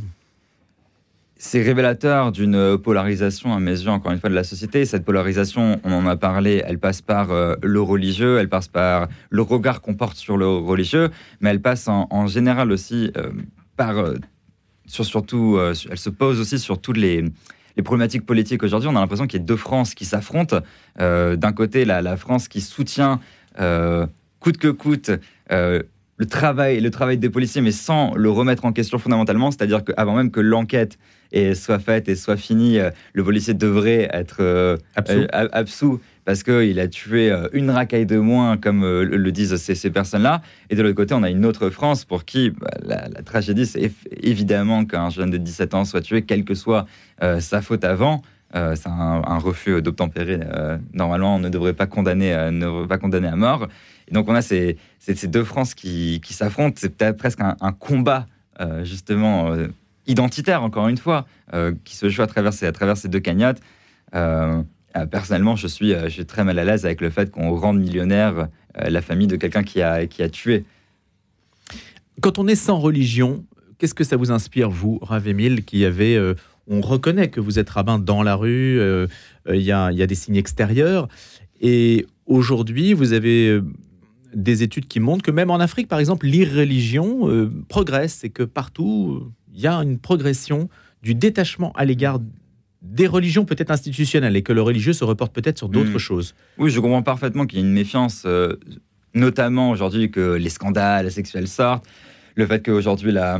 C'est 1.35 1.61
révélateur 1.61 2.31
d'une 2.31 2.77
polarisation, 2.77 3.53
à 3.53 3.59
mes 3.59 3.71
yeux, 3.71 3.89
encore 3.89 4.13
une 4.13 4.19
fois, 4.19 4.29
de 4.29 4.35
la 4.35 4.45
société. 4.45 4.85
Cette 4.85 5.03
polarisation, 5.03 5.79
on 5.83 5.91
en 5.91 6.07
a 6.07 6.15
parlé, 6.15 6.63
elle 6.65 6.79
passe 6.79 7.01
par 7.01 7.31
euh, 7.31 7.55
le 7.61 7.81
religieux, 7.81 8.37
elle 8.39 8.47
passe 8.47 8.69
par 8.69 9.09
le 9.29 9.41
regard 9.41 9.81
qu'on 9.81 9.95
porte 9.95 10.15
sur 10.15 10.37
le 10.37 10.47
religieux, 10.47 11.09
mais 11.41 11.49
elle 11.49 11.61
passe 11.61 11.89
en, 11.89 12.27
général 12.27 12.71
aussi 12.71 13.11
euh, 13.17 13.31
par 13.75 13.95
surtout, 14.85 15.57
euh, 15.57 15.73
elle 15.89 15.97
se 15.97 16.09
pose 16.09 16.39
aussi 16.39 16.59
sur 16.59 16.79
toutes 16.79 16.97
les, 16.97 17.25
problématiques 17.83 18.25
politiques 18.25 18.63
aujourd'hui. 18.63 18.87
On 18.87 18.95
a 18.95 19.01
l'impression 19.01 19.27
qu'il 19.27 19.41
y 19.41 19.43
a 19.43 19.45
deux 19.45 19.57
France 19.57 19.95
qui 19.95 20.05
s'affrontent. 20.05 20.59
D'un 20.99 21.51
côté, 21.53 21.83
la, 21.83 22.15
France 22.15 22.47
qui 22.47 22.61
soutient 22.61 23.19
coûte 24.39 24.57
que 24.57 24.67
coûte 24.69 25.11
le 26.17 26.25
travail, 26.25 26.79
le 26.79 26.91
travail 26.91 27.17
des 27.17 27.29
policiers, 27.29 27.61
mais 27.61 27.71
sans 27.71 28.13
le 28.15 28.29
remettre 28.29 28.65
en 28.65 28.71
question 28.71 28.97
fondamentalement. 28.99 29.51
C'est-à-dire 29.51 29.83
qu'avant 29.83 30.15
même 30.15 30.31
que 30.31 30.39
l'enquête 30.39 30.97
soit 31.55 31.79
faite 31.79 32.07
et 32.07 32.15
soit 32.15 32.37
finie, 32.37 32.77
le 33.13 33.23
policier 33.23 33.55
devrait 33.55 34.07
être 34.13 34.77
absous 35.31 35.99
parce 36.25 36.43
qu'il 36.43 36.79
a 36.79 36.87
tué 36.87 37.31
euh, 37.31 37.47
une 37.53 37.69
racaille 37.69 38.05
de 38.05 38.17
moins, 38.17 38.57
comme 38.57 38.83
euh, 38.83 39.03
le 39.03 39.31
disent 39.31 39.55
ces, 39.55 39.89
personnes-là. 39.89 40.41
Et 40.69 40.75
de 40.75 40.81
l'autre 40.81 40.95
côté, 40.95 41.13
on 41.13 41.23
a 41.23 41.29
une 41.29 41.45
autre 41.45 41.69
France 41.69 42.05
pour 42.05 42.25
qui 42.25 42.51
bah, 42.51 42.69
la, 42.81 43.07
tragédie, 43.23 43.65
c'est 43.65 43.91
évidemment 44.21 44.85
qu'un 44.85 45.09
jeune 45.09 45.29
de 45.29 45.37
17 45.37 45.73
ans 45.73 45.85
soit 45.85 46.01
tué, 46.01 46.23
quelle 46.23 46.45
que 46.45 46.55
soit 46.55 46.85
euh, 47.21 47.39
sa 47.39 47.61
faute 47.61 47.83
avant. 47.83 48.21
C'est 48.53 48.87
un, 48.87 49.37
refus 49.39 49.81
d'obtempérer. 49.81 50.39
normalement, 50.93 51.35
on 51.35 51.39
ne 51.39 51.49
devrait 51.49 51.73
pas 51.73 51.87
condamner, 51.87 52.35
ne 52.51 52.59
devrait 52.59 52.87
pas 52.87 52.97
condamner 52.97 53.27
à 53.27 53.35
mort. 53.35 53.67
Et 54.07 54.13
donc, 54.13 54.29
on 54.29 54.35
a 54.35 54.41
ces, 54.41 54.77
ces, 54.99 55.27
deux 55.27 55.43
France 55.43 55.73
qui, 55.73 56.21
qui 56.23 56.33
s'affrontent. 56.33 56.75
C'est 56.77 56.95
peut-être 56.95 57.17
presque 57.17 57.39
un, 57.41 57.71
combat, 57.71 58.27
justement, 58.83 59.55
identitaire, 60.05 60.61
encore 60.61 60.87
une 60.87 60.97
fois, 60.97 61.25
qui 61.83 61.95
se 61.95 62.09
joue 62.09 62.21
à 62.21 62.27
travers 62.27 62.53
ces, 62.53 62.67
à 62.67 62.71
travers 62.71 62.95
ces 62.95 63.07
deux 63.07 63.19
cagnottes. 63.19 63.59
Euh, 64.95 65.05
personnellement, 65.05 65.55
je 65.55 65.67
suis, 65.67 65.93
euh, 65.93 66.09
très 66.27 66.43
mal 66.43 66.59
à 66.59 66.65
l'aise 66.65 66.85
avec 66.85 67.01
le 67.01 67.09
fait 67.09 67.31
qu'on 67.31 67.55
rende 67.55 67.79
millionnaire 67.79 68.47
euh, 68.77 68.89
la 68.89 69.01
famille 69.01 69.27
de 69.27 69.35
quelqu'un 69.35 69.63
qui 69.63 69.81
a, 69.81 70.05
qui 70.05 70.21
a 70.21 70.29
tué. 70.29 70.65
Quand 72.21 72.37
on 72.37 72.47
est 72.47 72.55
sans 72.55 72.77
religion, 72.77 73.43
qu'est-ce 73.77 73.95
que 73.95 74.03
ça 74.03 74.17
vous 74.17 74.31
inspire, 74.31 74.69
vous, 74.69 74.99
Rav 75.01 75.27
qui 75.65 75.85
avait. 75.85 76.19
On 76.67 76.81
reconnaît 76.81 77.29
que 77.29 77.39
vous 77.39 77.59
êtes 77.59 77.69
rabbin 77.69 77.99
dans 77.99 78.23
la 78.23 78.35
rue, 78.35 78.79
il 79.49 79.61
y, 79.61 79.71
a, 79.71 79.91
y, 79.91 80.01
a, 80.01 80.07
des 80.07 80.15
signes 80.15 80.37
extérieurs. 80.37 81.07
Et 81.59 82.05
aujourd'hui, 82.25 82.93
vous 82.93 83.13
avez 83.13 83.59
des 84.33 84.63
études 84.63 84.87
qui 84.87 84.99
montrent 84.99 85.23
que 85.23 85.31
même 85.31 85.49
en 85.49 85.59
Afrique, 85.59 85.87
par 85.87 85.99
exemple, 85.99 86.25
l'irreligion 86.25 87.51
progresse 87.67 88.23
et 88.23 88.29
que 88.29 88.43
partout, 88.43 89.31
il 89.53 89.59
y 89.59 89.67
a 89.67 89.75
une 89.75 89.99
progression 89.99 90.69
du 91.01 91.15
détachement 91.15 91.73
à 91.73 91.85
l'égard 91.85 92.19
des 92.83 93.07
religions 93.07 93.45
peut-être 93.45 93.71
institutionnelles 93.71 94.35
et 94.35 94.43
que 94.43 94.53
le 94.53 94.61
religieux 94.61 94.93
se 94.93 95.03
reporte 95.03 95.33
peut-être 95.33 95.57
sur 95.57 95.69
d'autres 95.69 95.95
hmm. 95.95 95.99
choses. 95.99 96.35
Oui, 96.57 96.69
je 96.69 96.79
comprends 96.79 97.01
parfaitement 97.01 97.45
qu'il 97.45 97.59
y 97.59 97.61
ait 97.61 97.65
une 97.65 97.73
méfiance, 97.73 98.23
euh, 98.25 98.57
notamment 99.13 99.71
aujourd'hui 99.71 100.11
que 100.11 100.33
les 100.33 100.49
scandales 100.49 101.09
sexuels 101.11 101.47
sortent, 101.47 101.85
le 102.35 102.45
fait 102.45 102.63
qu'aujourd'hui 102.63 103.11
la... 103.11 103.39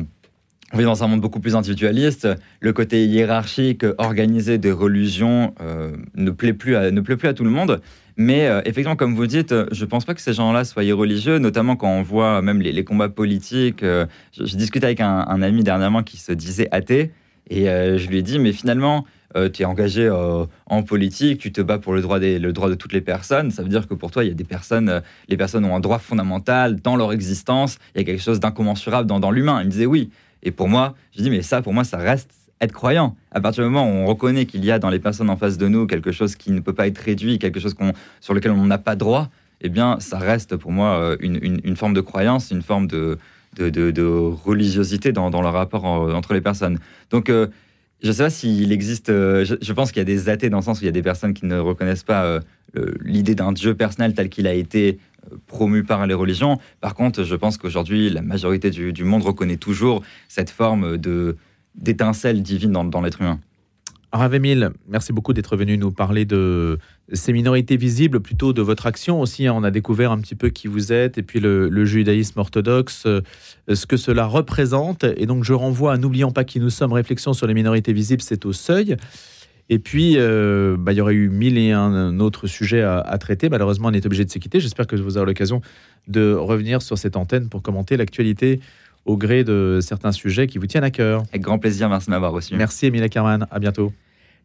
On 0.73 0.77
vit 0.77 0.85
dans 0.85 1.03
un 1.03 1.07
monde 1.07 1.21
beaucoup 1.21 1.39
plus 1.39 1.55
individualiste. 1.55 2.27
Le 2.59 2.73
côté 2.73 3.05
hiérarchique, 3.05 3.85
organisé 3.99 4.57
des 4.57 4.71
religions 4.71 5.53
euh, 5.61 5.95
ne, 6.15 6.31
plaît 6.31 6.53
plus 6.53 6.75
à, 6.75 6.89
ne 6.89 6.99
plaît 6.99 7.15
plus 7.15 7.27
à 7.27 7.33
tout 7.33 7.43
le 7.43 7.51
monde. 7.51 7.79
Mais 8.17 8.47
euh, 8.47 8.59
effectivement, 8.61 8.95
comme 8.95 9.15
vous 9.15 9.27
dites, 9.27 9.53
je 9.71 9.85
ne 9.85 9.89
pense 9.89 10.05
pas 10.05 10.15
que 10.15 10.21
ces 10.21 10.33
gens-là 10.33 10.65
soient 10.65 10.83
religieux, 10.83 11.37
notamment 11.37 11.75
quand 11.75 11.89
on 11.89 12.01
voit 12.01 12.41
même 12.41 12.61
les, 12.61 12.83
combats 12.83 13.09
politiques. 13.09 13.85
J'ai 14.31 14.57
discuté 14.57 14.85
avec 14.85 14.99
un, 14.99 15.25
un, 15.27 15.41
ami 15.41 15.63
dernièrement 15.63 16.03
qui 16.03 16.17
se 16.17 16.31
disait 16.31 16.67
athée, 16.71 17.11
et 17.49 17.65
je 17.65 18.07
lui 18.07 18.17
ai 18.17 18.21
dit, 18.21 18.39
mais 18.39 18.51
finalement, 18.51 19.05
euh, 19.35 19.49
tu 19.49 19.63
es 19.63 19.65
engagé 19.65 20.05
euh, 20.05 20.45
en 20.67 20.83
politique, 20.83 21.39
tu 21.39 21.51
te 21.51 21.61
bats 21.61 21.79
pour 21.79 21.93
le 21.93 22.01
droit, 22.01 22.19
des, 22.19 22.37
le 22.37 22.53
droit 22.53 22.69
de 22.69 22.75
toutes 22.75 22.93
les 22.93 23.01
personnes, 23.01 23.49
ça 23.49 23.63
veut 23.63 23.69
dire 23.69 23.87
que 23.87 23.95
pour 23.95 24.11
toi, 24.11 24.23
il 24.23 24.27
y 24.27 24.31
a 24.31 24.35
des 24.35 24.43
personnes, 24.43 24.89
euh, 24.89 24.99
les 25.27 25.37
personnes 25.37 25.65
ont 25.65 25.75
un 25.75 25.79
droit 25.79 25.97
fondamental 25.97 26.79
dans 26.81 26.95
leur 26.95 27.11
existence, 27.13 27.79
il 27.95 27.99
y 27.99 28.01
a 28.01 28.05
quelque 28.05 28.21
chose 28.21 28.39
d'incommensurable 28.39 29.07
dans, 29.07 29.19
dans 29.19 29.31
l'humain. 29.31 29.61
Il 29.61 29.65
me 29.65 29.71
disait 29.71 29.85
oui. 29.85 30.11
Et 30.43 30.51
pour 30.51 30.69
moi, 30.69 30.95
je 31.15 31.23
dis, 31.23 31.29
mais 31.29 31.41
ça, 31.41 31.61
pour 31.61 31.73
moi, 31.73 31.83
ça 31.83 31.97
reste 31.97 32.31
être 32.61 32.71
croyant. 32.71 33.15
À 33.31 33.41
partir 33.41 33.63
du 33.63 33.69
moment 33.69 33.85
où 33.85 33.93
on 33.93 34.05
reconnaît 34.05 34.45
qu'il 34.45 34.63
y 34.63 34.71
a 34.71 34.79
dans 34.79 34.89
les 34.89 34.99
personnes 34.99 35.29
en 35.29 35.37
face 35.37 35.57
de 35.57 35.67
nous 35.67 35.87
quelque 35.87 36.11
chose 36.11 36.35
qui 36.35 36.51
ne 36.51 36.59
peut 36.59 36.73
pas 36.73 36.87
être 36.87 36.99
réduit, 36.99 37.39
quelque 37.39 37.59
chose 37.59 37.75
sur 38.21 38.33
lequel 38.33 38.51
on 38.51 38.65
n'a 38.65 38.77
pas 38.77 38.95
droit, 38.95 39.29
eh 39.61 39.69
bien, 39.69 39.97
ça 39.99 40.17
reste 40.17 40.55
pour 40.55 40.71
moi 40.71 41.15
une, 41.19 41.59
une, 41.63 41.75
forme 41.75 41.93
de 41.93 42.01
croyance, 42.01 42.51
une 42.51 42.61
forme 42.61 42.87
de, 42.87 43.17
religiosité 44.45 45.11
dans, 45.11 45.29
dans, 45.29 45.41
le 45.41 45.47
rapport 45.47 45.85
entre 45.85 46.33
les 46.33 46.41
personnes. 46.41 46.79
Donc, 47.09 47.31
Je 48.03 48.09
ne 48.09 48.13
sais 48.13 48.23
pas 48.23 48.29
s'il 48.29 48.71
existe. 48.73 49.09
euh, 49.09 49.45
je, 49.45 49.73
pense 49.73 49.93
qu'il 49.93 49.99
y 49.99 50.01
a 50.01 50.05
des 50.05 50.27
athées 50.27 50.49
dans 50.49 50.57
le 50.57 50.63
sens 50.63 50.79
où 50.79 50.83
il 50.83 50.87
y 50.87 50.89
a 50.89 50.91
des 50.91 51.01
personnes 51.01 51.33
qui 51.33 51.45
ne 51.45 51.57
reconnaissent 51.57 52.03
pas 52.03 52.25
euh, 52.25 52.41
l'idée 53.01 53.33
d'un 53.33 53.53
Dieu 53.53 53.75
personnel 53.75 54.13
tel 54.13 54.27
qu'il 54.27 54.45
a 54.45 54.53
été 54.53 54.99
euh, 55.31 55.37
promu 55.47 55.85
par 55.85 56.05
les 56.05 56.13
religions. 56.13 56.59
Par 56.81 56.95
contre, 56.95 57.23
je 57.23 57.35
pense 57.35 57.57
qu'aujourd'hui, 57.57 58.09
la 58.09 58.21
majorité 58.21 58.71
du, 58.71 59.03
monde 59.05 59.23
reconnaît 59.23 59.55
toujours 59.55 60.03
cette 60.27 60.49
forme 60.49 60.97
d'étincelle 61.75 62.43
divine 62.43 62.73
dans 62.73 63.01
l'être 63.01 63.21
humain. 63.21 63.39
Rav 64.13 64.35
Emile, 64.35 64.69
merci 64.87 65.11
beaucoup 65.11 65.33
d'être 65.33 65.57
venu 65.57 65.75
nous 65.75 65.91
parler 65.91 66.23
de 66.23 66.77
ces 67.13 67.33
minorités 67.33 67.77
visibles, 67.77 68.19
plutôt 68.19 68.53
de 68.53 68.61
votre 68.61 68.85
action 68.85 69.19
aussi. 69.19 69.47
hein. 69.47 69.53
On 69.55 69.63
a 69.63 69.71
découvert 69.71 70.11
un 70.11 70.19
petit 70.19 70.35
peu 70.35 70.49
qui 70.49 70.67
vous 70.67 70.93
êtes 70.93 71.17
et 71.17 71.23
puis 71.23 71.39
le, 71.39 71.83
judaïsme 71.83 72.39
orthodoxe, 72.39 73.07
euh, 73.07 73.21
ce 73.73 73.87
que 73.87 73.97
cela 73.97 74.27
représente. 74.27 75.03
Et 75.17 75.25
donc, 75.25 75.43
je 75.43 75.53
renvoie 75.53 75.93
à 75.93 75.97
N'oublions 75.97 76.31
pas 76.31 76.43
qui 76.43 76.59
nous 76.59 76.69
sommes. 76.69 76.93
Réflexion 76.93 77.33
sur 77.33 77.47
les 77.47 77.55
minorités 77.55 77.91
visibles, 77.91 78.21
c'est 78.21 78.45
au 78.45 78.53
seuil. 78.53 78.97
Et 79.69 79.79
puis, 79.79 80.13
euh, 80.17 80.75
bah, 80.77 80.91
il 80.91 80.97
y 80.97 81.01
aurait 81.01 81.15
eu 81.15 81.29
mille 81.29 81.57
et 81.57 81.71
un 81.71 82.19
autres 82.19 82.45
sujets 82.45 82.83
à, 82.83 82.99
à 82.99 83.17
traiter. 83.17 83.49
Malheureusement, 83.49 83.87
on 83.87 83.93
est 83.93 84.05
obligé 84.05 84.25
de 84.25 84.29
se 84.29 84.37
quitter. 84.37 84.59
J'espère 84.59 84.85
que 84.85 84.95
vous 84.95 85.17
aurez 85.17 85.25
l'occasion 85.25 85.61
de 86.07 86.33
revenir 86.33 86.83
sur 86.83 86.99
cette 86.99 87.15
antenne 87.15 87.49
pour 87.49 87.63
commenter 87.63 87.97
l'actualité 87.97 88.59
au 89.05 89.17
gré 89.17 89.43
de 89.43 89.79
certains 89.81 90.11
sujets 90.11 90.47
qui 90.47 90.57
vous 90.57 90.67
tiennent 90.67 90.83
à 90.83 90.91
cœur. 90.91 91.23
Avec 91.29 91.41
grand 91.41 91.59
plaisir, 91.59 91.89
merci 91.89 92.07
de 92.07 92.11
m'avoir 92.11 92.31
reçu. 92.31 92.55
Merci, 92.55 92.87
Émile 92.87 93.03
Ackerman. 93.03 93.47
À 93.51 93.59
bientôt. 93.59 93.91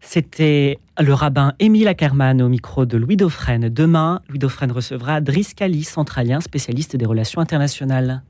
C'était 0.00 0.78
le 1.00 1.12
rabbin 1.12 1.54
Émile 1.58 1.88
Ackerman 1.88 2.40
au 2.40 2.48
micro 2.48 2.86
de 2.86 2.96
Louis 2.96 3.16
Dauphren. 3.16 3.68
Demain, 3.68 4.20
Louis 4.28 4.38
Dauphren 4.38 4.70
recevra 4.70 5.20
Driss 5.20 5.54
Kali, 5.54 5.82
centralien 5.82 6.40
spécialiste 6.40 6.96
des 6.96 7.06
relations 7.06 7.40
internationales. 7.40 8.22